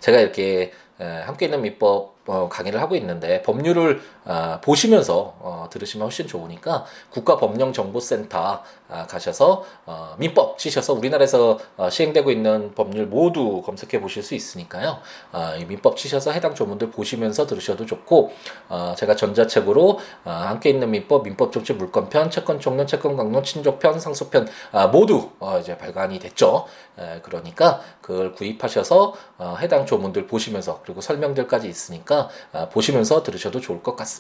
제가 0.00 0.20
이렇게 0.20 0.72
에, 1.00 1.04
함께 1.04 1.46
있는 1.46 1.62
민법 1.62 2.14
어, 2.26 2.48
강의를 2.48 2.80
하고 2.80 2.96
있는데 2.96 3.42
법률을 3.42 4.00
어, 4.24 4.58
보시면서 4.62 5.34
어, 5.40 5.66
들으시면 5.70 6.06
훨씬 6.06 6.26
좋으니까 6.26 6.84
국가법령정보센터 7.10 8.62
아, 8.88 9.06
가셔서 9.06 9.64
어, 9.86 10.14
민법 10.18 10.58
치셔서 10.58 10.92
우리나라에서 10.92 11.58
어, 11.76 11.90
시행되고 11.90 12.30
있는 12.30 12.74
법률 12.74 13.06
모두 13.06 13.62
검색해 13.62 14.00
보실 14.00 14.22
수 14.22 14.34
있으니까요. 14.34 14.98
어, 15.32 15.54
이 15.58 15.64
민법 15.64 15.96
치셔서 15.96 16.30
해당 16.32 16.54
조문들 16.54 16.90
보시면서 16.90 17.46
들으셔도 17.46 17.86
좋고 17.86 18.32
어, 18.68 18.94
제가 18.96 19.16
전자책으로 19.16 19.98
어, 20.24 20.30
함께 20.30 20.70
있는 20.70 20.90
민법, 20.90 21.24
민법 21.24 21.52
정치 21.52 21.72
물권편, 21.72 22.30
채권 22.30 22.60
총론, 22.60 22.86
채권 22.86 23.16
강론, 23.16 23.42
친족편, 23.42 23.98
상속편 23.98 24.48
아, 24.72 24.86
모두 24.88 25.30
어, 25.40 25.58
이제 25.58 25.76
발간이 25.76 26.18
됐죠. 26.18 26.66
에, 26.98 27.20
그러니까 27.22 27.80
그걸 28.00 28.32
구입하셔서 28.32 29.14
어, 29.38 29.56
해당 29.60 29.86
조문들 29.86 30.26
보시면서 30.26 30.80
그리고 30.84 31.00
설명들까지 31.00 31.68
있으니까 31.68 31.84
있으니까 31.84 32.28
아, 32.52 32.68
보시면서 32.68 33.22
들으셔도 33.22 33.60
좋을 33.60 33.82
것 33.82 33.96
같습니다. 33.96 34.13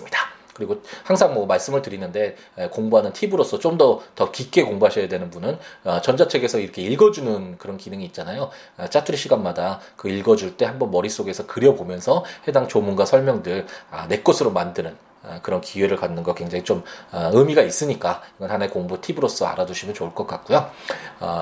그리고 0.54 0.80
항상 1.02 1.34
뭐 1.34 1.46
말씀을 1.46 1.82
드리는데 1.82 2.36
공부하는 2.70 3.12
팁으로서 3.12 3.58
좀 3.58 3.76
더더 3.76 4.30
깊게 4.30 4.62
공부하셔야 4.62 5.08
되는 5.08 5.30
분은 5.30 5.58
아, 5.82 6.00
전자책에서 6.00 6.60
이렇게 6.60 6.80
읽어주는 6.82 7.58
그런 7.58 7.76
기능이 7.76 8.04
있잖아요. 8.06 8.50
아, 8.76 8.88
짜투리 8.88 9.16
시간마다 9.16 9.80
그 9.96 10.08
읽어줄 10.08 10.56
때 10.56 10.64
한번 10.64 10.92
머릿속에서 10.92 11.46
그려보면서 11.46 12.24
해당 12.46 12.68
조문과 12.68 13.04
설명들 13.04 13.66
내 14.08 14.22
것으로 14.22 14.52
만드는 14.52 14.96
그런 15.42 15.60
기회를 15.60 15.96
갖는 15.96 16.22
거 16.22 16.34
굉장히 16.34 16.62
좀 16.64 16.84
의미가 17.12 17.62
있으니까 17.62 18.22
이건 18.36 18.50
하나의 18.50 18.70
공부 18.70 19.00
팁으로서 19.00 19.46
알아두시면 19.46 19.94
좋을 19.94 20.14
것 20.14 20.26
같고요. 20.26 20.70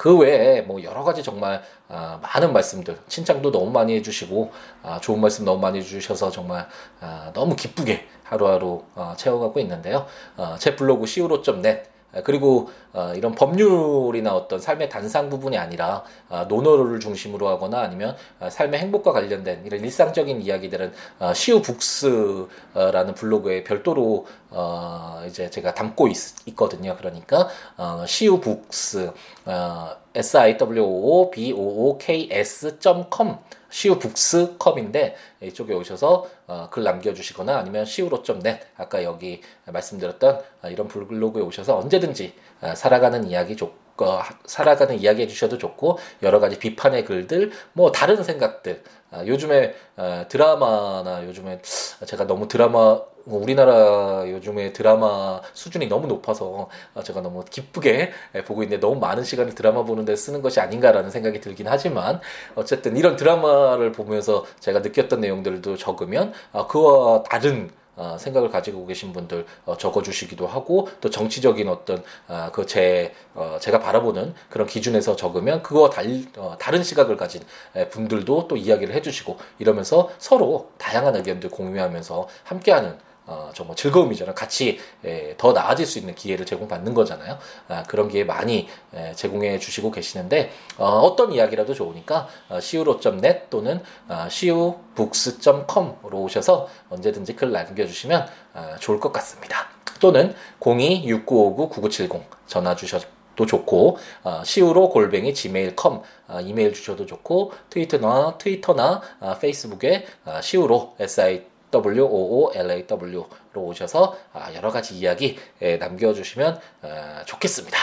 그 0.00 0.16
외에 0.16 0.62
뭐 0.62 0.82
여러 0.82 1.04
가지 1.04 1.22
정말 1.22 1.62
아, 1.90 2.18
많은 2.22 2.54
말씀들 2.54 2.98
칭찬도 3.06 3.52
너무 3.52 3.70
많이 3.70 3.94
해주시고 3.96 4.50
아, 4.82 4.98
좋은 4.98 5.20
말씀 5.20 5.44
너무 5.44 5.60
많이 5.60 5.78
해주셔서 5.80 6.30
정말 6.30 6.66
아, 7.02 7.30
너무 7.34 7.54
기쁘게 7.54 8.08
하루하루 8.24 8.82
어, 8.94 9.12
채워가고 9.18 9.60
있는데요. 9.60 10.06
어, 10.38 10.56
제 10.58 10.74
블로그 10.74 11.04
siwo.net 11.04 11.90
그리고 12.24 12.70
어, 12.92 13.12
이런 13.14 13.34
법률이나 13.34 14.34
어떤 14.34 14.58
삶의 14.58 14.88
단상 14.88 15.30
부분이 15.30 15.56
아니라 15.56 16.02
어, 16.28 16.44
논어를 16.48 16.98
중심으로 17.00 17.48
하거나 17.48 17.80
아니면 17.80 18.16
어, 18.40 18.50
삶의 18.50 18.80
행복과 18.80 19.12
관련된 19.12 19.64
이런 19.64 19.80
일상적인 19.80 20.40
이야기들은 20.40 20.92
어, 21.20 21.32
시우 21.34 21.62
북스라는 21.62 23.14
블로그에 23.14 23.64
별도로 23.64 24.26
어, 24.50 25.22
이제 25.26 25.50
제가 25.50 25.74
담고 25.74 26.08
있, 26.08 26.16
거든요. 26.56 26.96
그러니까 26.96 27.48
어, 27.76 28.04
시우 28.06 28.40
북스 28.40 29.12
어, 29.46 29.88
s 30.14 30.36
i 30.36 30.58
w 30.58 30.82
o 30.82 31.30
b 31.30 31.52
o 31.52 31.90
o 31.90 31.98
k 31.98 32.28
s.com 32.30 33.36
시우 33.70 33.98
북스컴인데 33.98 35.16
이쪽에 35.42 35.72
오셔서 35.74 36.28
어, 36.46 36.68
글 36.70 36.82
남겨주시거나 36.82 37.56
아니면 37.56 37.84
시우로.net 37.84 38.60
아까 38.76 39.02
여기 39.04 39.40
말씀드렸던 39.66 40.42
어, 40.62 40.68
이런 40.68 40.88
블로그에 40.88 41.42
오셔서 41.42 41.78
언제든지 41.78 42.34
어, 42.60 42.74
살아가는 42.74 43.24
이야기 43.26 43.56
좋 43.56 43.72
어, 44.04 44.22
살아가는 44.46 44.98
이야기 44.98 45.22
해주셔도 45.22 45.58
좋고 45.58 45.98
여러 46.22 46.40
가지 46.40 46.58
비판의 46.58 47.04
글들 47.04 47.52
뭐 47.72 47.92
다른 47.92 48.22
생각들. 48.22 48.82
아, 49.12 49.26
요즘에 49.26 49.74
어, 49.96 50.24
드라마나 50.28 51.24
요즘에 51.24 51.60
제가 52.06 52.26
너무 52.26 52.46
드라마 52.46 53.00
우리나라 53.26 54.24
요즘에 54.28 54.72
드라마 54.72 55.40
수준이 55.52 55.88
너무 55.88 56.06
높아서 56.06 56.68
어, 56.94 57.02
제가 57.02 57.20
너무 57.20 57.44
기쁘게 57.44 58.12
보고 58.46 58.62
있는데 58.62 58.80
너무 58.80 59.00
많은 59.00 59.24
시간을 59.24 59.54
드라마 59.54 59.84
보는데 59.84 60.14
쓰는 60.16 60.42
것이 60.42 60.60
아닌가라는 60.60 61.10
생각이 61.10 61.40
들긴 61.40 61.66
하지만 61.68 62.20
어쨌든 62.54 62.96
이런 62.96 63.16
드라마를 63.16 63.92
보면서 63.92 64.44
제가 64.60 64.80
느꼈던 64.80 65.20
내용들도 65.20 65.76
적으면 65.76 66.32
아, 66.52 66.66
그와 66.66 67.22
다른 67.24 67.70
어, 67.70 67.79
생각을 68.18 68.50
가지고 68.50 68.86
계신 68.86 69.12
분들 69.12 69.46
어, 69.66 69.76
적어주시기도 69.76 70.46
하고 70.46 70.88
또 71.00 71.10
정치적인 71.10 71.68
어떤 71.68 72.02
어, 72.28 72.50
그제 72.52 73.12
어, 73.34 73.58
제가 73.60 73.80
바라보는 73.80 74.34
그런 74.48 74.66
기준에서 74.66 75.16
적으면 75.16 75.62
그거 75.62 75.90
달, 75.90 76.06
어, 76.36 76.56
다른 76.58 76.82
시각을 76.82 77.16
가진 77.16 77.42
분들도 77.90 78.48
또 78.48 78.56
이야기를 78.56 78.94
해주시고 78.94 79.36
이러면서 79.58 80.10
서로 80.18 80.70
다양한 80.78 81.16
의견들 81.16 81.50
공유하면서 81.50 82.28
함께하는 82.44 83.09
어, 83.30 83.50
정말 83.54 83.76
즐거움이잖아요. 83.76 84.34
같이 84.34 84.80
에, 85.04 85.36
더 85.36 85.52
나아질 85.52 85.86
수 85.86 86.00
있는 86.00 86.16
기회를 86.16 86.44
제공받는 86.46 86.94
거잖아요. 86.94 87.38
아, 87.68 87.84
그런 87.84 88.08
기회 88.08 88.24
많이 88.24 88.68
에, 88.92 89.12
제공해 89.14 89.60
주시고 89.60 89.92
계시는데 89.92 90.50
어, 90.78 91.14
떤 91.14 91.32
이야기라도 91.32 91.72
좋으니까 91.72 92.26
어, 92.48 92.56
siwo.net 92.56 93.42
또는 93.48 93.80
어, 94.08 94.26
siwobooks.com으로 94.26 96.18
오셔서 96.22 96.68
언제든지 96.90 97.36
글 97.36 97.52
남겨주시면 97.52 98.26
어, 98.54 98.74
좋을 98.80 98.98
것 98.98 99.12
같습니다. 99.12 99.68
또는 100.00 100.34
02-6959-9970 100.58 102.22
전화 102.48 102.74
주셔도 102.74 103.46
좋고 103.46 103.98
어, 104.24 104.42
시우로 104.44 104.88
골뱅이 104.88 105.32
gmail.com 105.34 106.00
어, 106.26 106.40
이메일 106.40 106.72
주셔도 106.72 107.06
좋고 107.06 107.52
트위터나 107.70 108.38
트위터나 108.38 109.02
어, 109.20 109.38
페이스북에 109.38 110.06
어, 110.24 110.40
시우로 110.42 110.96
si 110.98 111.49
WOOLAW로 111.72 113.26
오셔서 113.54 114.16
아, 114.32 114.52
여러 114.54 114.70
가지 114.70 114.96
이야기 114.96 115.38
남겨주시면 115.60 116.60
어, 116.82 117.20
좋겠습니다. 117.26 117.78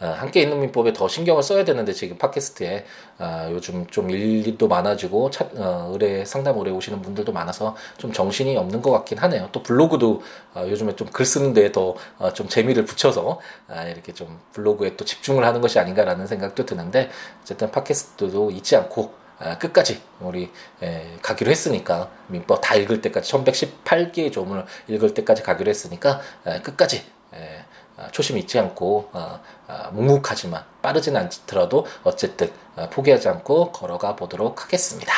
어, 0.00 0.06
함께 0.06 0.42
있는 0.42 0.58
민법에 0.58 0.92
더 0.92 1.06
신경을 1.06 1.44
써야 1.44 1.64
되는데 1.64 1.92
지금 1.92 2.18
팟캐스트에 2.18 2.84
어, 3.20 3.48
요즘 3.52 3.86
좀 3.86 4.10
일도 4.10 4.66
많아지고 4.66 5.30
차, 5.30 5.48
의뢰 5.90 6.24
상담 6.24 6.58
의뢰 6.58 6.72
오시는 6.72 7.02
분들도 7.02 7.30
많아서 7.32 7.76
좀 7.98 8.12
정신이 8.12 8.56
없는 8.56 8.82
것 8.82 8.90
같긴 8.90 9.18
하네요. 9.18 9.48
또 9.52 9.62
블로그도 9.62 10.22
요즘에 10.56 10.96
좀 10.96 11.08
글 11.12 11.24
쓰는데 11.24 11.70
더좀 11.72 12.48
재미를 12.48 12.84
붙여서 12.84 13.38
아, 13.68 13.84
이렇게 13.84 14.12
좀 14.12 14.40
블로그에 14.54 14.96
또 14.96 15.04
집중을 15.04 15.44
하는 15.44 15.60
것이 15.60 15.78
아닌가라는 15.78 16.26
생각도 16.26 16.66
드는데 16.66 17.10
어쨌든 17.42 17.70
팟캐스트도 17.70 18.50
잊지 18.50 18.74
않고 18.76 19.12
아, 19.14 19.21
끝까지 19.58 20.00
우리 20.20 20.50
에, 20.82 21.18
가기로 21.22 21.50
했으니까 21.50 22.10
민법 22.28 22.60
다 22.60 22.74
읽을 22.74 23.00
때까지 23.00 23.32
1118개의 23.32 24.32
조문을 24.32 24.64
읽을 24.88 25.14
때까지 25.14 25.42
가기로 25.42 25.68
했으니까 25.68 26.20
에, 26.46 26.60
끝까지 26.60 27.04
에, 27.34 27.64
아, 27.96 28.10
초심 28.10 28.38
잊지 28.38 28.58
않고 28.58 29.10
어, 29.12 29.40
어, 29.68 29.90
묵묵하지만 29.92 30.64
빠르지는 30.80 31.20
않더라도 31.20 31.86
어쨌든 32.04 32.50
어, 32.76 32.88
포기하지 32.90 33.28
않고 33.28 33.72
걸어가 33.72 34.16
보도록 34.16 34.64
하겠습니다. 34.64 35.12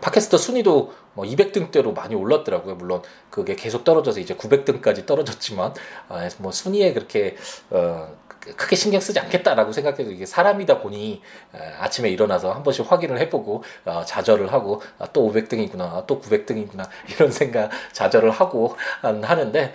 팟캐스트 0.00 0.36
순위도 0.36 0.92
뭐 1.14 1.24
200등대로 1.24 1.94
많이 1.94 2.14
올랐더라고요. 2.14 2.74
물론 2.76 3.02
그게 3.30 3.56
계속 3.56 3.84
떨어져서 3.84 4.20
이제 4.20 4.36
900등까지 4.36 5.06
떨어졌지만 5.06 5.74
아, 6.08 6.28
뭐 6.38 6.52
순위에 6.52 6.92
그렇게 6.92 7.36
어, 7.70 8.14
크게 8.56 8.76
신경 8.76 9.00
쓰지 9.00 9.18
않겠다라고 9.20 9.72
생각해도 9.72 10.10
이게 10.10 10.26
사람이다 10.26 10.80
보니 10.80 11.22
아침에 11.80 12.08
일어나서 12.08 12.52
한 12.52 12.62
번씩 12.62 12.90
확인을 12.90 13.18
해보고 13.20 13.62
어, 13.84 14.04
좌절을 14.04 14.52
하고 14.52 14.82
아, 14.98 15.06
또 15.12 15.30
500등이구나 15.30 15.80
아, 15.80 16.04
또 16.06 16.20
900등이구나 16.20 16.88
이런 17.10 17.30
생각 17.30 17.70
좌절을 17.92 18.30
하고 18.30 18.76
하는데 19.02 19.74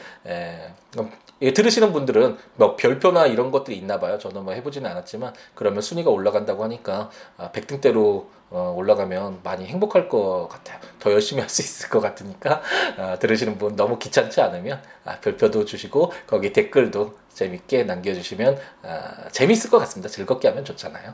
들으시는 1.51 1.91
분들은 1.91 2.37
뭐 2.55 2.75
별표나 2.75 3.25
이런 3.25 3.51
것들이 3.51 3.75
있나 3.77 3.99
봐요. 3.99 4.17
저는 4.17 4.43
뭐 4.45 4.53
해보지는 4.53 4.89
않았지만 4.89 5.33
그러면 5.55 5.81
순위가 5.81 6.09
올라간다고 6.09 6.63
하니까 6.63 7.09
아, 7.37 7.51
100등대로 7.51 8.27
어, 8.49 8.71
올라가면 8.77 9.39
많이 9.43 9.65
행복할 9.65 10.07
것 10.07 10.47
같아요. 10.47 10.79
더 10.99 11.11
열심히 11.11 11.41
할 11.41 11.49
수 11.49 11.61
있을 11.61 11.89
것 11.89 11.99
같으니까 11.99 12.61
어, 12.97 13.15
들으시는 13.19 13.57
분 13.57 13.75
너무 13.75 13.99
귀찮지 13.99 14.41
않으면 14.41 14.81
아, 15.05 15.19
별표도 15.19 15.65
주시고 15.65 16.13
거기 16.27 16.53
댓글도 16.53 17.15
재밌게 17.33 17.83
남겨주시면 17.83 18.57
어, 18.83 19.01
재밌을 19.31 19.69
것 19.69 19.79
같습니다. 19.79 20.09
즐겁게 20.09 20.47
하면 20.49 20.63
좋잖아요. 20.65 21.13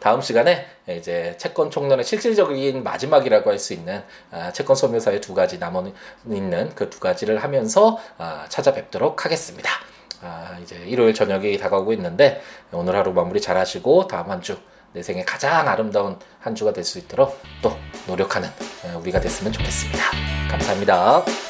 다음 0.00 0.20
시간에 0.20 0.66
이제 0.88 1.34
채권 1.38 1.70
총론의 1.70 2.04
실질적인 2.04 2.82
마지막이라고 2.84 3.50
할 3.50 3.58
수 3.58 3.72
있는 3.72 4.02
아, 4.30 4.52
채권 4.52 4.76
소묘사의 4.76 5.20
두 5.20 5.34
가지 5.34 5.58
남아 5.58 5.82
있는 6.26 6.74
그 6.74 6.88
두 6.88 7.00
가지를 7.00 7.42
하면서 7.42 7.98
아, 8.18 8.46
찾아뵙도록 8.48 9.24
하겠습니다. 9.24 9.70
아, 10.22 10.58
이제 10.62 10.76
일요일 10.86 11.14
저녁이 11.14 11.58
다가오고 11.58 11.92
있는데 11.94 12.40
오늘 12.72 12.96
하루 12.96 13.12
마무리 13.12 13.40
잘 13.40 13.56
하시고 13.56 14.06
다음 14.08 14.30
한 14.30 14.40
주 14.40 14.58
내 14.94 15.02
생에 15.02 15.22
가장 15.22 15.68
아름다운 15.68 16.18
한 16.40 16.54
주가 16.54 16.72
될 16.72 16.82
수 16.82 16.98
있도록 16.98 17.38
또 17.60 17.76
노력하는 18.06 18.48
우리가 19.02 19.20
됐으면 19.20 19.52
좋겠습니다. 19.52 20.02
감사합니다. 20.50 21.47